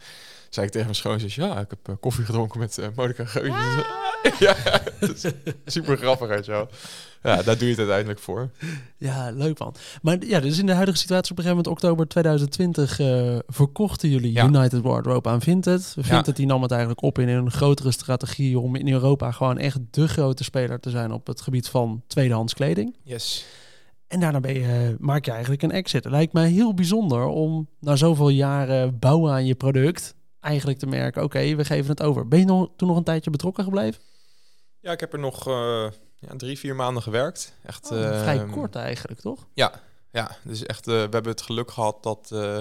[0.55, 1.35] zei ik tegen mijn schoonzus...
[1.35, 3.85] Ja, ik heb eh, koffie gedronken met eh, Monica Geuze.
[4.39, 4.55] ja,
[5.65, 6.67] super grappig uit jou.
[7.23, 8.49] Ja, daar doe je het uiteindelijk voor.
[8.97, 9.75] Ja, leuk man.
[10.01, 14.09] Maar ja, dus in de huidige situatie op een gegeven moment oktober 2020 eh, verkochten
[14.09, 14.45] jullie Ja.
[14.45, 15.95] United Wardrobe aan Vinted.
[15.99, 19.79] Vinted die nam het eigenlijk op in een grotere strategie om in Europa gewoon echt
[19.91, 22.95] de grote speler te zijn op het gebied van tweedehands kleding.
[23.03, 23.45] Yes.
[24.07, 26.03] En daarna ben je, maak je eigenlijk een exit.
[26.03, 30.15] Het lijkt mij heel bijzonder om na zoveel jaren bouwen aan je product
[30.45, 32.27] eigenlijk te merken, oké, we geven het over.
[32.27, 34.01] Ben je nog, toen nog een tijdje betrokken gebleven?
[34.79, 35.87] Ja, ik heb er nog eh,
[36.19, 37.53] ja, drie, vier maanden gewerkt.
[37.63, 39.47] Echt Oh, vrij ehm, kort eigenlijk, toch?
[39.53, 39.81] Ja,
[40.11, 42.59] ja, dus echt, eh, we hebben het geluk gehad dat eh,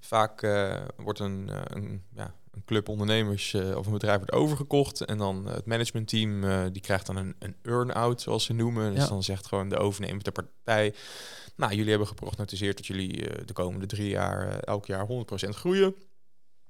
[0.00, 0.40] vaak
[0.96, 5.66] wordt een, een, ja, een club ondernemers of een bedrijf wordt overgekocht en dan het
[5.66, 6.40] managementteam
[6.72, 8.94] die krijgt dan een, een earn-out zoals ze noemen.
[8.94, 9.08] Dus Ja.
[9.08, 10.94] dan zegt gewoon de overnemende partij,
[11.56, 15.94] nou jullie hebben geprognosticeerd dat jullie de komende drie jaar elk jaar 100% groeien.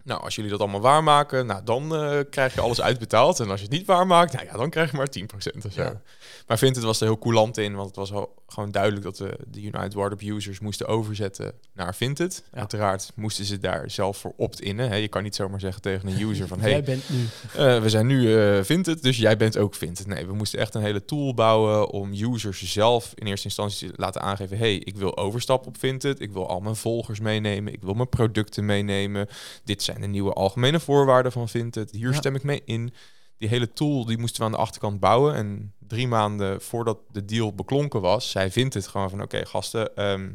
[0.04, 3.40] Nou, als jullie dat allemaal waarmaken, nou, dan eh, krijg je alles uitbetaald.
[3.40, 5.82] En als je het niet waarmaakt, nou ja, dan krijg je maar 10% of zo.
[5.82, 6.00] Ja.
[6.46, 9.38] Maar Vinted was er heel coulant in, want het was al gewoon duidelijk dat we
[9.46, 12.42] de United Wardrobe users moesten overzetten naar Vinted.
[12.52, 12.58] Ja.
[12.58, 15.00] Uiteraard moesten ze daar zelf voor opt-innen.
[15.00, 17.18] Je kan niet zomaar zeggen tegen een user van, Jij hey, bent nu.
[17.62, 20.06] eh, we zijn nu eh Vinted, dus jij bent ook Vinted.
[20.06, 23.94] Nee, we moesten echt een hele tool bouwen om users zelf in eerste instantie te
[23.96, 27.82] laten aangeven, hey, ik wil overstappen op Vinted, ik wil al mijn volgers meenemen, ik
[27.82, 29.28] wil mijn producten meenemen.
[29.64, 31.90] Dit zijn de nieuwe algemene voorwaarden van Vinted.
[31.90, 32.16] Hier Ja.
[32.16, 32.94] stem ik mee in.
[33.38, 35.35] Die hele tool die moesten we aan de achterkant bouwen.
[35.35, 40.30] En drie maanden voordat de deal beklonken was, zei Vinted gewoon van oké gasten, ehm,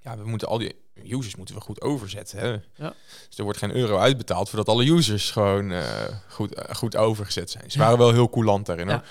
[0.00, 2.38] ja, we moeten al die users moeten we goed overzetten.
[2.38, 2.48] Hè?
[2.84, 2.94] Ja.
[3.28, 5.84] Dus er wordt geen euro uitbetaald voordat alle users gewoon eh,
[6.28, 7.70] goed, eh, goed overgezet zijn.
[7.70, 8.86] Ze waren wel heel coulant daarin.
[8.88, 8.92] Ja.
[8.94, 9.04] Hoor.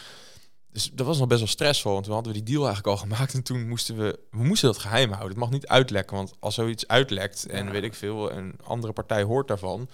[0.73, 3.03] Dus dat was nog best wel stressvol, want toen hadden we die deal eigenlijk al
[3.07, 5.29] gemaakt en toen moesten we, we moesten dat geheim houden.
[5.29, 7.71] Het mag niet uitlekken, want als zoiets uitlekt en Ja.
[7.71, 9.89] weet ik veel, een andere partij hoort daarvan,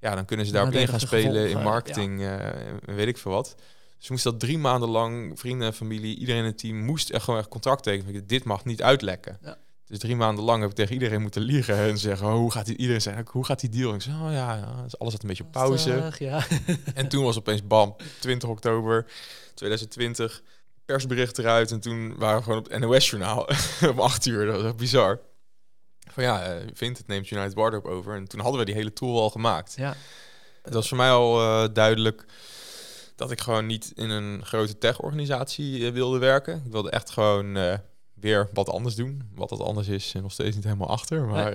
[0.00, 2.44] ja, dan kunnen ze Ja, daarop in gaan spelen in marketing, eh,
[2.86, 3.54] en weet ik veel wat.
[3.98, 7.10] Dus we moesten dat drie maanden lang, vrienden en familie, iedereen in het team moest
[7.10, 8.26] echt gewoon echt contract tekenen.
[8.26, 9.38] Dit mag niet uitlekken.
[9.42, 9.56] Ja.
[9.86, 12.66] Dus drie maanden lang heb ik tegen iedereen moeten liegen en zeggen, oh, hoe gaat
[12.66, 13.88] die, iedereen zei, hoe gaat die deal?
[13.88, 16.10] En ik zei, oh ja, ja, dus alles zat een beetje op pauze.
[16.18, 16.42] Ja.
[16.94, 19.06] En toen was opeens bam, 20 oktober
[19.58, 20.42] 2020,
[20.84, 21.70] persbericht eruit.
[21.70, 23.48] En toen waren we gewoon op het NOS-journaal
[23.92, 24.46] om acht uur.
[24.46, 25.20] Dat was echt bizar.
[26.10, 28.16] Van ja, eh, vindt het neemt United Wardrobe over.
[28.16, 29.74] En toen hadden we die hele tool al gemaakt.
[29.76, 29.96] ja.
[30.62, 32.24] Het was voor mij al eh, duidelijk
[33.16, 36.62] dat ik gewoon niet in een grote tech-organisatie eh, wilde werken.
[36.64, 37.78] Ik wilde echt gewoon
[38.20, 39.30] weer wat anders doen.
[39.34, 41.24] Wat dat anders is, eh, nog steeds niet helemaal achter.
[41.24, 41.52] Maar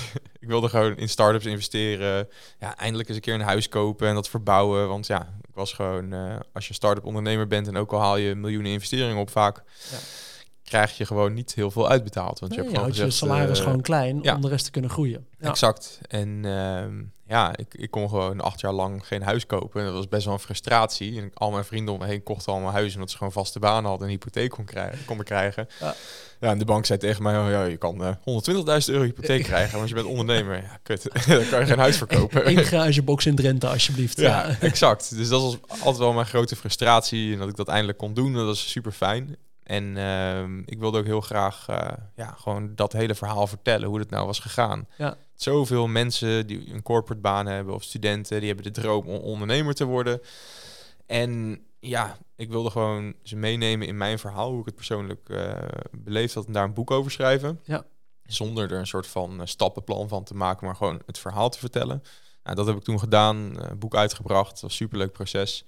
[0.40, 2.28] ik wilde gewoon in start-ups investeren.
[2.60, 4.88] Ja, eindelijk eens een keer een huis kopen en dat verbouwen.
[4.88, 8.34] Want ja, was gewoon, eh, als je start-up ondernemer bent en ook al haal je
[8.34, 9.96] miljoenen investeringen op vaak, Ja.
[10.64, 12.38] krijg je gewoon niet heel veel uitbetaald.
[12.38, 14.70] Want Nee, je hebt gewoon je gezegd, salaris eh, gewoon klein om de rest te
[14.70, 15.26] kunnen groeien.
[15.38, 15.48] Ja.
[15.48, 16.00] Exact.
[16.08, 19.80] En ehm, ja, ik, ik kon gewoon acht jaar lang geen huis kopen.
[19.80, 21.20] En dat was best wel een frustratie.
[21.20, 22.94] En al mijn vrienden om me heen kochten allemaal huizen...
[22.94, 25.68] omdat ze gewoon vaste banen hadden en een hypotheek kon krijgen, konden krijgen.
[25.80, 25.94] Ja.
[26.40, 26.50] Ja.
[26.50, 27.38] en de bank zei tegen mij...
[27.38, 28.24] Oh, ja, je kan eh 120.000
[28.86, 30.62] euro hypotheek krijgen, want je bent ondernemer.
[30.62, 31.02] Ja, kut.
[31.26, 32.48] Dan kan je geen huis verkopen.
[32.50, 34.20] Eén garagebox in Drenthe, alsjeblieft.
[34.20, 35.16] Ja, exact.
[35.16, 37.32] Dus dat was altijd wel mijn grote frustratie.
[37.32, 39.36] En dat ik dat eindelijk kon doen, dat was super fijn.
[39.62, 43.98] En ehm, ik wilde ook heel graag eh, ja, gewoon dat hele verhaal vertellen, hoe
[43.98, 44.86] het nou was gegaan.
[44.96, 45.16] Ja.
[45.36, 49.74] Zoveel mensen die een corporate baan hebben of studenten, die hebben de droom om ondernemer
[49.74, 50.20] te worden.
[51.06, 55.62] En ja, ik wilde gewoon ze meenemen in mijn verhaal, hoe ik het persoonlijk eh,
[55.92, 57.60] beleefd had en daar een boek over schrijven.
[57.64, 57.84] Ja.
[58.22, 61.58] Zonder er een soort van eh, stappenplan van te maken, maar gewoon het verhaal te
[61.58, 62.02] vertellen.
[62.42, 65.64] Nou, dat heb ik toen gedaan, eh, boek uitgebracht, dat was een superleuk proces.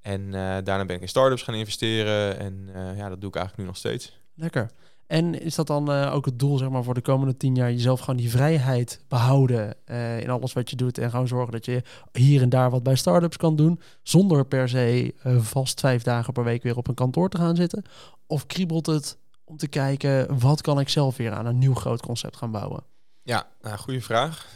[0.00, 3.64] En daarna ben ik in startups gaan investeren en ja, dat doe ik eigenlijk nu
[3.64, 4.20] nog steeds.
[4.34, 4.70] Lekker.
[5.08, 7.72] En is dat dan eh, ook het doel, zeg maar, voor de komende tien jaar
[7.72, 11.64] jezelf gewoon die vrijheid behouden eh, in alles wat je doet en gewoon zorgen dat
[11.64, 16.02] je hier en daar wat bij startups kan doen, zonder per se eh, vast vijf
[16.02, 17.82] dagen per week weer op een kantoor te gaan zitten?
[18.26, 22.02] Of kriebelt het om te kijken, wat kan ik zelf weer aan een nieuw groot
[22.02, 22.84] concept gaan bouwen?
[23.22, 24.46] Ja, nou, goede vraag.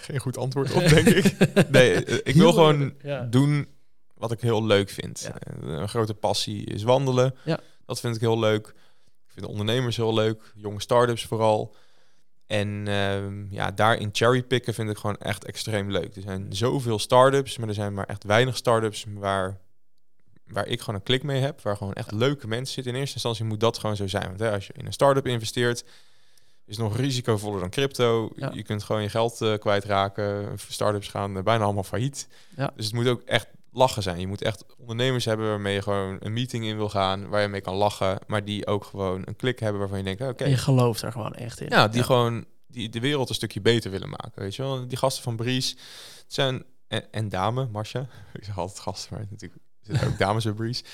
[0.00, 1.36] Geen goed antwoord op, denk ik.
[1.70, 3.20] Nee, ik wil gewoon Ja.
[3.22, 3.66] doen
[4.14, 5.20] wat ik heel leuk vind.
[5.20, 5.52] Ja.
[5.68, 7.34] Een grote passie is wandelen.
[7.44, 7.58] Ja.
[7.86, 8.74] Dat vind ik heel leuk.
[9.32, 10.52] Ik vind ondernemers heel leuk.
[10.54, 11.74] Jonge start-ups vooral.
[12.46, 16.16] En ehm, ja, daarin cherrypicken vind ik gewoon echt extreem leuk.
[16.16, 19.58] Er zijn zoveel start-ups, maar er zijn maar echt weinig start-ups waar,
[20.46, 21.60] waar ik gewoon een klik mee heb.
[21.60, 22.92] Waar gewoon echt leuke mensen zitten.
[22.92, 24.26] In eerste instantie moet dat gewoon zo zijn.
[24.26, 25.84] Want hè, als je in een start-up investeert,
[26.66, 28.30] is het nog risicovoller dan crypto.
[28.36, 28.50] Ja.
[28.54, 30.58] Je kunt gewoon je geld eh, kwijtraken.
[30.68, 32.28] Start-ups gaan eh, bijna allemaal failliet.
[32.56, 32.72] Ja.
[32.76, 34.20] Dus het moet ook echt lachen zijn.
[34.20, 37.48] Je moet echt ondernemers hebben waarmee je gewoon een meeting in wil gaan, waar je
[37.48, 40.50] mee kan lachen, maar die ook gewoon een klik hebben waarvan je denkt, oké, En
[40.50, 41.68] je gelooft er gewoon echt in.
[41.68, 44.88] ja, die gewoon die de wereld een stukje beter willen maken, weet je wel?
[44.88, 45.76] Die gasten van Breeze
[46.26, 48.00] zijn en, en dame, Marcia,
[48.32, 50.84] ik zeg altijd gasten, maar natuurlijk zitten ook dames bij Breeze.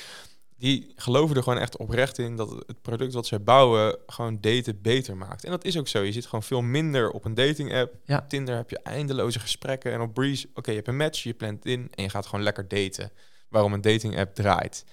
[0.59, 4.83] Die geloven er gewoon echt oprecht in dat het product wat zij bouwen gewoon daten
[4.83, 5.45] beter maakt.
[5.45, 6.03] En dat is ook zo.
[6.03, 7.95] Je zit gewoon veel minder op een dating app.
[8.05, 8.19] Ja.
[8.19, 9.93] Op Tinder heb je eindeloze gesprekken.
[9.93, 12.45] En op Breeze, oké, je hebt een match, je plant in en je gaat gewoon
[12.45, 13.11] lekker daten.
[13.49, 14.85] Waarom een dating app draait.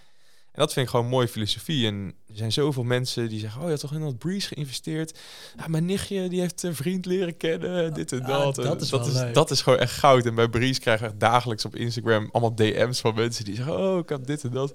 [0.51, 1.87] En dat vind ik gewoon een mooie filosofie.
[1.87, 3.57] En er zijn zoveel mensen die zeggen...
[3.57, 5.19] oh, je hebt toch in dat Breeze geïnvesteerd?
[5.57, 8.55] Ja, mijn nichtje die heeft een vriend leren kennen, dit en Ah, dat.
[8.55, 9.33] dat is dat, is, leuk.
[9.33, 10.25] dat is gewoon echt goud.
[10.25, 12.29] En bij Breeze krijgen we dagelijks op Instagram...
[12.31, 13.77] allemaal DM's van mensen die zeggen...
[13.79, 14.73] oh, ik heb dit en dat.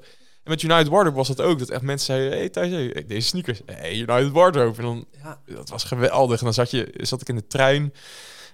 [0.50, 1.58] Met United Wardrobe was dat ook.
[1.58, 2.38] Dat echt mensen zeiden...
[2.38, 3.60] hey, Thijs, hey, deze sneakers.
[3.66, 4.76] Hey, United Wardrobe.
[4.76, 5.38] En dan Ja.
[5.54, 6.38] dat was geweldig.
[6.38, 7.92] En dan zat, je, zat ik in de trein.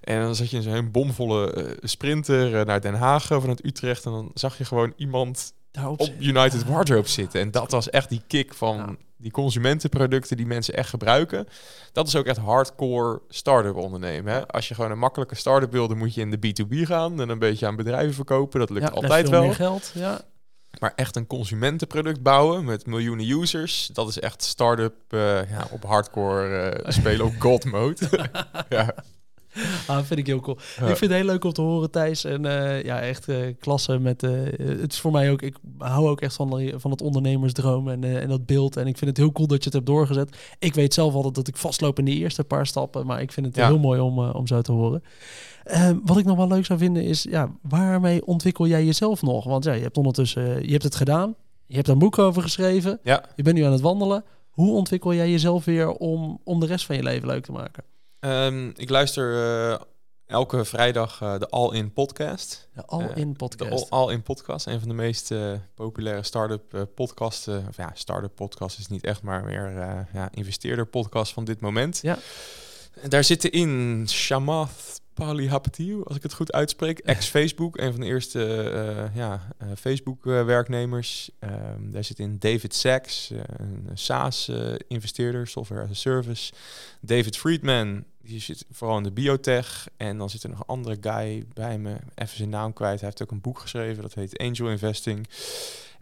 [0.00, 3.64] En dan zat je in zo'n bomvolle eh, sprinter eh, naar Den Haag of vanuit
[3.64, 4.04] Utrecht.
[4.04, 6.64] En dan zag je gewoon iemand Daarop op United.
[6.64, 7.40] Wardrobe zitten.
[7.40, 8.94] En dat was echt die kick van Ja.
[9.16, 11.46] die consumentenproducten die mensen echt gebruiken.
[11.92, 14.32] Dat is ook echt hardcore start-up ondernemen.
[14.32, 14.48] Hè?
[14.48, 17.28] Als je gewoon een makkelijke start-up wil, dan moet je in de B2B gaan en
[17.28, 18.60] een beetje aan bedrijven verkopen.
[18.60, 19.42] Dat lukt Ja, altijd veel wel.
[19.46, 19.90] meer geld.
[19.94, 20.20] Ja.
[20.80, 25.84] Maar echt een consumentenproduct bouwen met miljoenen users, dat is echt start-up eh, ja, op
[25.84, 28.30] hardcore eh, spelen op god mode.
[28.68, 28.94] ja.
[29.86, 30.58] Ah, vind ik heel cool.
[30.58, 30.86] Ja.
[30.86, 32.24] Ik vind het heel leuk om te horen, Thijs.
[32.24, 33.26] En eh, ja, echt
[33.58, 34.20] klasse met...
[34.20, 35.42] het is voor mij ook...
[35.42, 38.76] Ik hou ook echt van, van het ondernemersdroom en, en dat beeld.
[38.76, 40.36] En ik vind het heel cool dat je het hebt doorgezet.
[40.58, 43.06] Ik weet zelf altijd dat ik vastloop in die eerste paar stappen.
[43.06, 43.66] Maar ik vind het Ja.
[43.66, 45.02] heel mooi om, om zo te horen.
[45.66, 47.22] Eh, wat ik nog wel leuk zou vinden is...
[47.22, 49.44] Ja, waarmee ontwikkel jij jezelf nog?
[49.44, 50.64] Want ja, je hebt ondertussen...
[50.64, 51.34] je hebt het gedaan.
[51.66, 52.98] Je hebt een boek over geschreven.
[53.02, 54.24] ja, Je bent nu aan het wandelen.
[54.50, 57.84] Hoe ontwikkel jij jezelf weer om, om de rest van je leven leuk te maken?
[58.20, 59.34] Ehm, ik luister
[59.72, 59.80] eh,
[60.26, 62.68] elke vrijdag eh, de All In podcast.
[62.74, 63.90] De All-in De podcast.
[63.90, 67.64] All, All In podcast, een van de meest eh, populaire start-up eh, podcasten.
[67.68, 71.60] Of ja, start-up podcast is niet echt, maar meer eh ja, investeerder podcast van dit
[71.60, 71.98] moment.
[72.02, 72.18] Ja.
[73.08, 78.70] Daar zitten in Shamath Palihapitiw, als ik het goed uitspreek, ex-Facebook, een van de eerste
[78.70, 81.30] eh, ja, eh, Facebook-werknemers.
[81.38, 86.52] Ehm, daar zit in David Sachs, eh, een SaaS-investeerder, software as a service.
[87.00, 89.88] David Friedman, die zit vooral in de biotech.
[89.96, 93.00] En dan zit er nog een andere guy bij me, even zijn naam kwijt.
[93.00, 95.28] Hij heeft ook een boek geschreven, dat heet Angel Investing.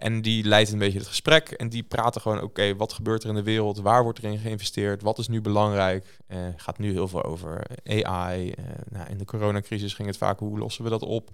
[0.05, 1.48] En die leidt een beetje het gesprek.
[1.50, 3.78] En die praten gewoon, oké, wat gebeurt er in de wereld?
[3.80, 5.02] Waar wordt er in geïnvesteerd?
[5.02, 6.18] Wat is nu belangrijk?
[6.26, 8.50] Eh gaat nu heel veel over AI.
[8.50, 11.30] Eh, nou, in de coronacrisis ging het vaak, hoe lossen we dat op?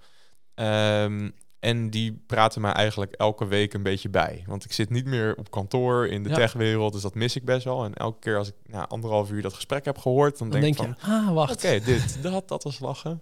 [0.55, 4.43] Ehm, en die praten mij eigenlijk elke week een beetje bij.
[4.47, 6.35] Want ik zit niet meer op kantoor in de Ja.
[6.35, 7.83] techwereld, dus dat mis ik best wel.
[7.83, 10.79] En elke keer als ik na anderhalf uur dat gesprek heb gehoord, dan, Dan denk
[10.79, 11.11] ik je, van...
[11.13, 11.53] ah, wacht.
[11.65, 13.21] Oké, dit, dat, dat was lachen.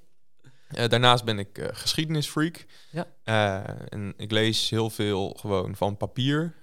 [0.70, 2.66] Eh, daarnaast ben ik eh, geschiedenisfreak.
[2.92, 3.08] Ja.
[3.24, 6.58] Eh, en ik lees heel veel gewoon van papier.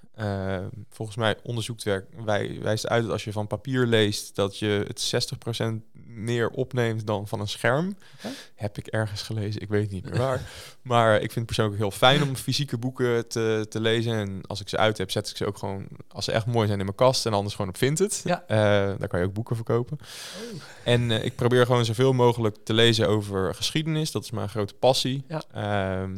[0.90, 4.84] Volgens mij onderzoekt werk, wij, wijst uit dat als je van papier leest, dat je
[4.86, 7.96] het 60% meer opneemt dan van een scherm.
[8.54, 10.40] Heb ik ergens gelezen, ik weet niet meer waar.
[10.82, 14.12] maar ik vind het persoonlijk heel fijn om fysieke boeken te, te lezen.
[14.12, 16.66] En als ik ze uit heb, zet ik ze ook gewoon, als ze echt mooi
[16.66, 17.26] zijn, in mijn kast.
[17.26, 18.20] En anders gewoon op Vinted.
[18.24, 18.44] Ja.
[18.46, 18.56] Eh,
[18.98, 19.98] daar kan je ook boeken verkopen.
[20.84, 24.10] En eh, ik probeer gewoon zoveel mogelijk te lezen over geschiedenis.
[24.10, 25.24] Dat is mijn grote passie.
[25.28, 25.42] Ja.
[25.52, 26.14] Ehm,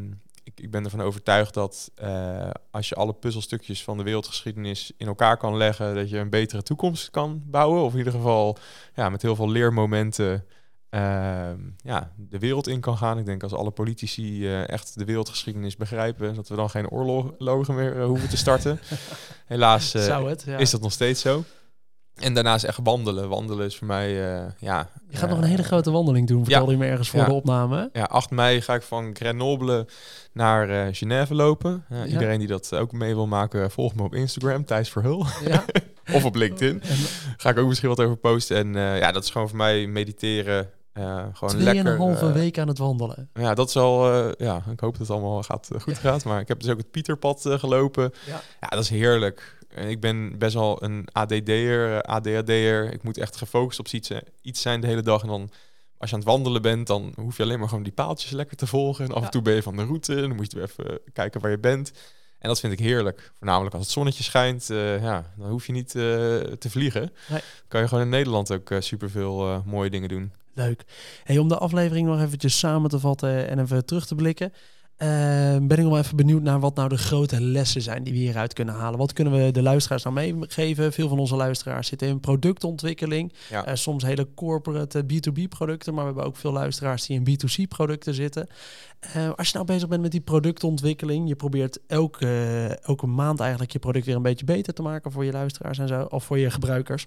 [0.48, 5.06] ik, ik ben ervan overtuigd dat eh, als je alle puzzelstukjes van de wereldgeschiedenis in
[5.06, 7.82] elkaar kan leggen, dat je een betere toekomst kan bouwen.
[7.82, 8.58] Of in ieder geval
[8.94, 10.44] ja, met heel veel leermomenten
[10.90, 13.18] ehm, ja, de wereld in kan gaan.
[13.18, 17.74] Ik denk als alle politici eh, echt de wereldgeschiedenis begrijpen, dat we dan geen oorlogen
[17.74, 18.80] meer eh, hoeven te starten.
[19.46, 20.58] Helaas het, ja.
[20.58, 21.44] is dat nog steeds zo.
[22.20, 23.28] En daarnaast echt wandelen.
[23.28, 24.88] Wandelen is voor mij, eh, ja...
[25.08, 27.26] Je gaat eh, nog een hele grote wandeling doen, vertelde je me ergens voor Ja.
[27.26, 27.88] de opname.
[27.92, 29.86] ja, 8 mei ga ik van Grenoble
[30.32, 31.84] naar eh Genève lopen.
[31.88, 32.04] Ja, Ja.
[32.06, 35.26] Iedereen die dat ook mee wil maken, volg me op Instagram, Thijs Verhul.
[35.44, 35.64] Ja.
[36.16, 36.82] of op LinkedIn.
[36.82, 36.96] En
[37.36, 38.56] Ga ik ook misschien wat over posten.
[38.56, 40.70] En eh, ja, dat is gewoon voor mij mediteren.
[40.92, 41.84] eh gewoon lekker.
[41.84, 43.30] Tweeënhalve eh, week aan het wandelen.
[43.34, 44.12] ja, dat is al.
[44.12, 46.24] eh, ja, ik hoop dat het allemaal gaat, eh, goed gaat.
[46.24, 48.12] Maar ik heb dus ook het Pieterpad eh, gelopen.
[48.26, 48.40] Ja.
[48.60, 49.56] Ja, dat is heerlijk.
[49.74, 52.92] Ik ben best wel een ADD'er, eh, ADHD'er.
[52.92, 55.22] Ik moet echt gefocust op iets, eh, iets zijn de hele dag.
[55.22, 55.50] En dan,
[55.98, 58.56] als je aan het wandelen bent, dan hoef je alleen maar gewoon die paaltjes lekker
[58.56, 59.04] te volgen.
[59.04, 59.24] En af Ja.
[59.24, 60.14] en toe ben je van de route.
[60.14, 61.92] Dan moet je weer even kijken waar je bent.
[62.38, 63.32] En dat vind ik heerlijk.
[63.38, 64.70] Voornamelijk als het zonnetje schijnt.
[64.70, 66.02] eh, ja, dan hoef je niet eh,
[66.58, 67.12] te vliegen.
[67.28, 67.40] Nee.
[67.68, 70.32] Kan je gewoon in Nederland ook super superveel mooie dingen doen.
[70.54, 70.84] Leuk.
[71.24, 74.52] Hey, om de aflevering nog eventjes samen te vatten en even terug te blikken.
[74.98, 75.08] Eh,
[75.60, 78.18] ben ik nog wel even benieuwd naar wat nou de grote lessen zijn die we
[78.18, 78.98] hieruit kunnen halen.
[78.98, 80.92] Wat kunnen we de luisteraars nou meegeven?
[80.92, 83.32] Veel van onze luisteraars zitten in productontwikkeling.
[83.50, 83.64] Ja.
[83.64, 87.68] Eh, soms hele corporate B2B producten, maar we hebben ook veel luisteraars die in B2C
[87.68, 88.46] producten zitten.
[89.00, 92.28] Eh, als je nou bezig bent met die productontwikkeling, je probeert elke,
[92.82, 95.88] elke maand eigenlijk je product weer een beetje beter te maken voor je luisteraars en
[95.88, 97.06] zo, of voor je gebruikers.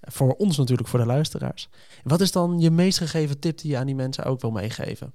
[0.00, 1.68] Voor ons natuurlijk, voor de luisteraars.
[2.02, 5.12] Wat is dan je meest gegeven tip die je aan die mensen ook wil meegeven?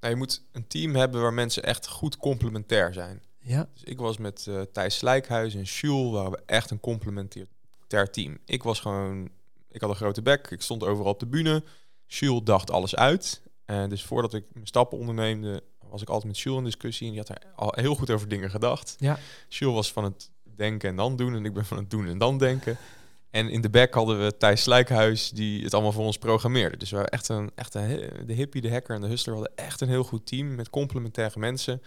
[0.00, 3.22] Nou, je moet een team hebben waar mensen echt goed complementair zijn.
[3.38, 8.10] Ja, Dus ik was met eh, Thijs Slijkhuis en Jules, waren we echt een complementair
[8.10, 8.38] team.
[8.44, 9.30] Ik was gewoon,
[9.70, 11.62] ik had een grote bek, ik stond overal op de bühne.
[12.06, 13.42] Jules dacht alles uit.
[13.64, 17.06] Eh, dus voordat ik mijn stappen onderneemde, was ik altijd met Jules in discussie.
[17.06, 18.96] En die had er al heel goed over dingen gedacht.
[18.98, 19.18] Ja.
[19.48, 21.34] Jules was van het denken en dan doen.
[21.34, 22.76] En ik ben van het doen en dan denken.
[23.36, 26.76] En in de back hadden we Thijs Slijkhuis, die het allemaal voor ons programmeerde.
[26.76, 29.52] Dus we waren echt een, echt een, de hippie, de hacker en de hustler hadden
[29.54, 31.82] echt een heel goed team met complementaire mensen.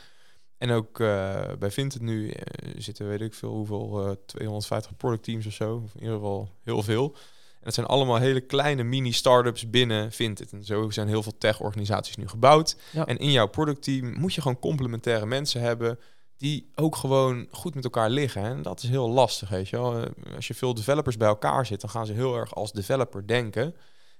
[0.58, 5.24] En ook eh, bij Vinted nu eh, zitten, weet ik veel, hoeveel, eh 250 product
[5.24, 5.76] teams of zo.
[5.76, 7.16] Of in ieder geval heel veel.
[7.60, 10.52] En het zijn allemaal hele kleine mini-startups binnen Vinted.
[10.52, 12.78] En zo zijn heel veel tech-organisaties nu gebouwd.
[12.91, 13.06] Ja.
[13.06, 16.00] En in jouw productteam moet je gewoon complementaire mensen hebben
[16.40, 18.44] die ook gewoon goed met elkaar liggen.
[18.44, 20.02] En dat is heel lastig, weet je wel.
[20.04, 23.28] Eh, Als je veel developers bij elkaar zit, dan gaan ze heel erg als developer
[23.28, 23.76] denken.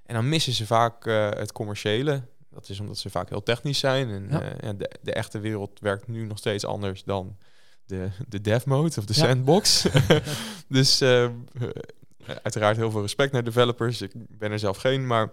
[0.06, 2.22] En dan missen ze vaak eh, het commerciële.
[2.50, 4.10] Dat is omdat ze vaak heel technisch zijn.
[4.10, 4.42] En Ja.
[4.42, 7.38] eh, de, de echte wereld werkt nu nog steeds anders dan
[7.86, 9.26] de, de dev mode of de Ja.
[9.26, 9.86] sandbox.
[10.68, 11.02] dus
[12.44, 14.02] uiteraard heel veel respect naar developers.
[14.02, 15.30] Ik ben er zelf geen, maar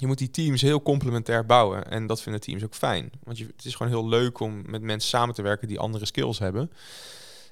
[0.00, 1.90] je moet die teams heel complementair bouwen.
[1.90, 3.10] En dat vinden teams ook fijn.
[3.24, 6.04] Want je, het is gewoon heel leuk om met mensen samen te werken die andere
[6.04, 6.70] skills hebben.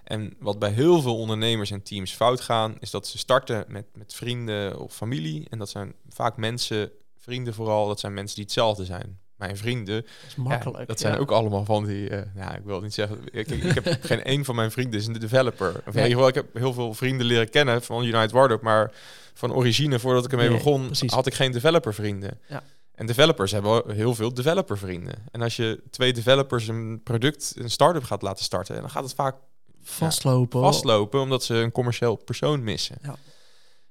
[0.04, 3.86] En wat bij heel veel ondernemers en teams fout gaan, is dat ze starten met,
[3.94, 5.46] met vrienden of familie.
[5.50, 9.18] En dat zijn vaak mensen, vrienden vooral, dat zijn mensen die hetzelfde zijn.
[9.38, 10.78] Mijn vrienden, dat is makkelijk.
[10.78, 11.18] ja, dat zijn ja.
[11.18, 14.44] ook allemaal van die, eh ja, ik wil niet zeggen, ik, ik, heb geen één
[14.44, 15.68] van mijn vrienden is een developer.
[15.68, 15.94] Of in Nee.
[16.08, 18.92] ieder geval, ik heb heel veel vrienden leren kennen van United Wardrobe, maar
[19.34, 21.12] van origine, voordat ik ermee Nee, begon, precies.
[21.12, 22.38] had ik geen developer vrienden.
[22.46, 22.62] Ja.
[22.94, 25.14] En developers hebben heel veel developer vrienden.
[25.30, 29.14] En als je twee developers een product, een start-up gaat laten starten, dan gaat het
[29.14, 29.34] vaak
[29.82, 30.60] vastlopen.
[30.60, 32.96] vastlopen omdat ze een commercieel persoon missen.
[33.02, 33.16] Ja.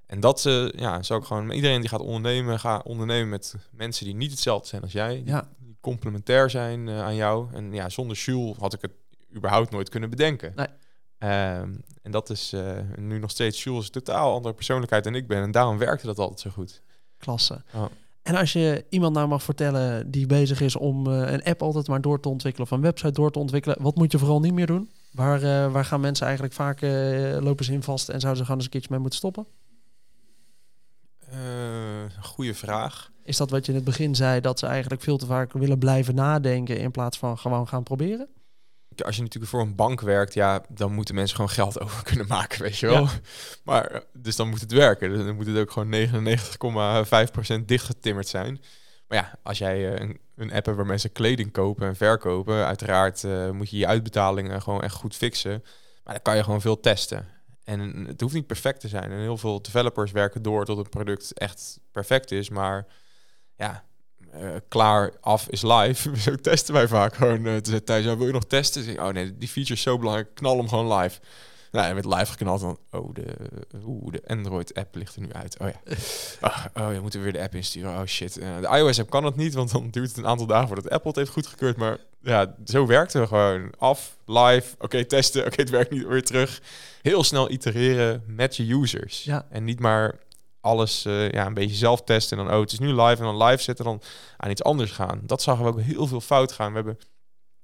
[0.07, 4.05] En dat ze, ja, zou ik gewoon iedereen die gaat ondernemen, ga ondernemen met mensen
[4.05, 5.47] die niet hetzelfde zijn als jij, die, Ja.
[5.59, 7.53] die complementair zijn eh, aan jou.
[7.53, 8.91] En ja, zonder Jules had ik het
[9.35, 10.53] überhaupt nooit kunnen bedenken.
[10.55, 10.67] Nee.
[11.17, 15.15] Ehm, en dat is eh, nu nog steeds Jules is een totaal andere persoonlijkheid dan
[15.15, 15.41] ik ben.
[15.41, 16.81] En daarom werkte dat altijd zo goed.
[17.17, 17.61] Klasse.
[17.73, 17.89] Ja.
[18.23, 21.87] En als je iemand nou mag vertellen die bezig is om eh, een app altijd
[21.87, 24.53] maar door te ontwikkelen of een website door te ontwikkelen, wat moet je vooral niet
[24.53, 24.89] meer doen?
[25.11, 28.43] Waar, eh, waar gaan mensen eigenlijk vaak eh, lopen ze in vast en zouden ze
[28.43, 29.45] gewoon eens een keertje mee moeten stoppen?
[31.31, 31.87] Eh
[32.21, 33.11] goede vraag.
[33.23, 35.77] Is dat wat je in het begin zei, dat ze eigenlijk veel te vaak willen
[35.77, 38.29] blijven nadenken in plaats van gewoon gaan proberen?
[39.05, 42.27] als je natuurlijk voor een bank werkt, ja, dan moeten mensen gewoon geld over kunnen
[42.27, 43.03] maken, weet je wel.
[43.03, 43.09] Ja.
[43.63, 45.09] Maar eh, dus dan moet het werken.
[45.09, 46.07] Dus dan moet het ook gewoon
[47.61, 48.61] 99,5% dichtgetimmerd zijn.
[49.07, 52.65] Maar ja, als jij eh, een, een app hebt waar mensen kleding kopen en verkopen,
[52.65, 55.63] uiteraard moet je je uitbetalingen gewoon echt goed fixen.
[56.03, 57.27] Maar dan kan je gewoon veel testen.
[57.67, 59.11] En het hoeft niet perfect te zijn.
[59.11, 62.49] En heel veel developers werken door tot een product echt perfect is.
[62.49, 62.85] Maar
[63.55, 63.83] ja,
[64.35, 66.15] uh, klaar, af is live.
[66.29, 67.45] Zo testen wij vaak gewoon.
[67.45, 68.83] Uh, thuis, wil je nog testen?
[68.83, 70.35] Zeg, oh nee, die feature is zo belangrijk.
[70.35, 71.19] Knal hem gewoon live.
[71.77, 73.35] Nou, en met live geknald dan, oh, de,
[73.85, 75.57] oeh, de Android-app ligt er nu uit.
[75.59, 75.81] Oh ja.
[76.41, 77.99] Oh, oh, je moet er weer de app insturen.
[77.99, 78.37] Oh shit.
[78.37, 81.07] Uh, de iOS-app kan het niet, want dan duurt het een aantal dagen voordat Apple
[81.07, 81.77] het heeft goedgekeurd.
[81.77, 83.71] Maar ja, zo werkten we gewoon.
[83.77, 86.61] Af, live, oké, testen, oké, het werkt niet, weer terug.
[87.01, 89.23] Heel snel itereren met je users.
[89.23, 89.45] Ja.
[89.49, 90.19] En niet maar
[90.61, 93.37] alles uh, ja, een beetje zelf testen en dan, oh, het is nu live en
[93.37, 94.01] dan live zetten, dan
[94.37, 95.21] aan iets anders gaan.
[95.23, 96.69] Dat zagen we ook heel veel fout gaan.
[96.69, 96.97] We hebben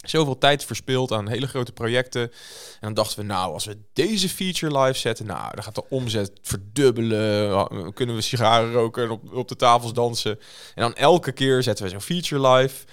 [0.03, 2.21] zoveel tijd verspild aan hele grote projecten.
[2.21, 2.31] En
[2.79, 6.31] dan dachten we, nou, als we deze feature live zetten, nou, dan gaat de omzet
[6.41, 7.93] verdubbelen.
[7.93, 10.39] Kunnen we sigaren roken en op, op de tafels dansen.
[10.75, 12.85] En dan elke keer zetten we zo'n feature live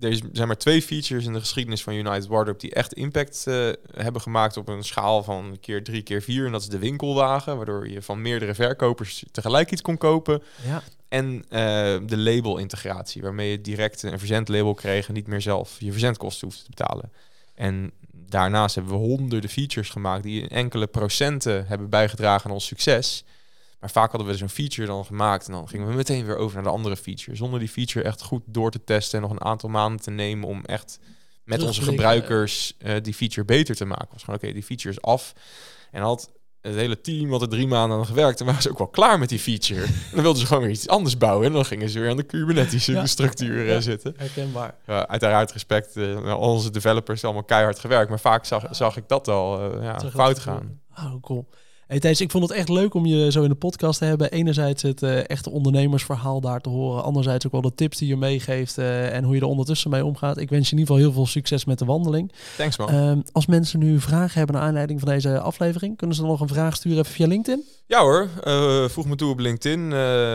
[0.00, 3.68] er zijn maar twee features in de geschiedenis van United Wardrobe die echt impact uh,
[3.94, 6.46] hebben gemaakt op een schaal van keer drie keer vier.
[6.46, 10.42] En dat is de winkelwagen, waardoor je van meerdere verkopers tegelijk iets kon kopen.
[10.64, 10.82] Ja.
[11.08, 11.40] En uh,
[12.06, 16.64] de label-integratie, waarmee je direct een verzendlabel kreeg en niet meer zelf je verzendkosten hoeft
[16.64, 17.12] te betalen.
[17.54, 23.24] En daarnaast hebben we honderden features gemaakt die enkele procenten hebben bijgedragen aan ons succes.
[23.80, 26.54] Maar vaak hadden we zo'n feature dan gemaakt en dan gingen we meteen weer over
[26.54, 27.36] naar de andere feature.
[27.36, 30.48] Zonder die feature echt goed door te testen en nog een aantal maanden te nemen
[30.48, 30.98] om echt
[31.44, 34.08] met onze gebruikers uh, die feature beter te maken.
[34.12, 35.32] Was gewoon oké, die feature is af.
[35.90, 36.30] En had
[36.66, 39.18] het hele team wat er drie maanden aan gewerkt en waren ze ook wel klaar
[39.18, 39.82] met die feature.
[40.10, 42.16] en dan wilden ze gewoon weer iets anders bouwen en dan gingen ze weer aan
[42.16, 43.06] de Kubernetes ja.
[43.06, 44.14] structuur zitten.
[44.16, 44.74] Herkenbaar.
[44.86, 49.28] Ja, uiteraard respect uh, onze developers allemaal keihard gewerkt, maar vaak zag, zag ik dat
[49.28, 50.80] al ja, fout gaan.
[50.96, 51.48] Oh, cool.
[51.86, 54.30] Hey Thijs, ik vond het echt leuk om je zo in de podcast te hebben.
[54.30, 57.02] Enerzijds het uh, echte ondernemersverhaal daar te horen.
[57.02, 60.04] Anderzijds ook wel de tips die je meegeeft uh, en hoe je er ondertussen mee
[60.04, 60.36] omgaat.
[60.36, 62.32] Ik wens je in ieder geval heel veel succes met de wandeling.
[62.56, 62.94] Thanks man.
[62.94, 66.40] Uh, als mensen nu vragen hebben naar aanleiding van deze aflevering, kunnen ze dan nog
[66.40, 67.64] een vraag sturen via LinkedIn?
[67.88, 69.90] Ja hoor, uh, voeg me toe op LinkedIn.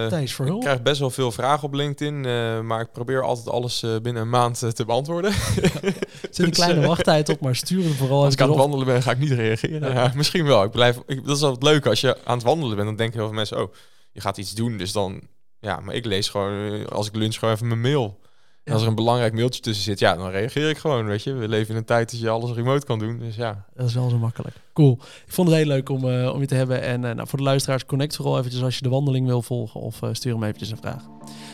[0.10, 0.56] Thijs Verhul.
[0.56, 2.22] Ik krijg best wel veel vragen op LinkedIn,
[2.66, 5.32] maar ik probeer altijd alles binnen een maand te beantwoorden.
[5.32, 5.70] Ja,
[6.32, 8.24] zit een kleine wachttijd op, maar stuur vooral.
[8.24, 9.94] Als ik aan het wandelen ben, ga ik niet reageren.
[9.94, 10.12] Ja.
[10.16, 10.64] misschien wel.
[10.64, 11.90] Ik blijf, ik, dat is wel het leuke.
[11.90, 13.74] Als je aan het wandelen bent, dan denken heel veel mensen, oh,
[14.12, 14.78] je gaat iets doen.
[14.78, 15.22] Dus dan,
[15.60, 18.20] ja, maar ik lees gewoon, als ik lunch, gewoon even mijn mail.
[18.64, 21.34] En als er een belangrijk mailtje tussen zit, ja, dan reageer ik gewoon, weet je.
[21.34, 23.66] We leven in een tijd dat je alles remote kan doen, dus ja.
[23.76, 24.56] Dat is wel zo makkelijk.
[24.74, 24.98] Cool.
[25.26, 26.82] Ik vond het heel leuk om, uh, om je te hebben.
[26.82, 29.82] En uh, nou, voor de luisteraars, connect vooral eventjes als je de wandeling wil volgen
[29.82, 31.04] of uh, stuur hem eventjes een vraag.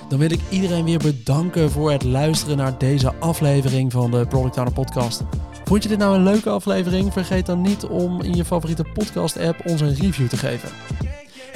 [0.09, 4.57] Dan wil ik iedereen weer bedanken voor het luisteren naar deze aflevering van de Product
[4.57, 5.23] Owner Podcast.
[5.65, 7.13] Vond je dit nou een leuke aflevering?
[7.13, 10.69] Vergeet dan niet om in je favoriete podcast-app ons een review te geven.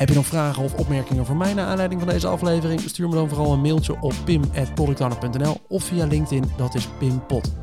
[0.01, 2.79] Heb je nog vragen of opmerkingen voor mij naar aanleiding van deze aflevering?
[2.79, 7.53] Stuur me dan vooral een mailtje op pim.productowner.nl of via LinkedIn, dat is Pimpot.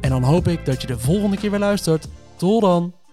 [0.00, 2.08] En dan hoop ik dat je de volgende keer weer luistert.
[2.36, 3.03] Tot dan!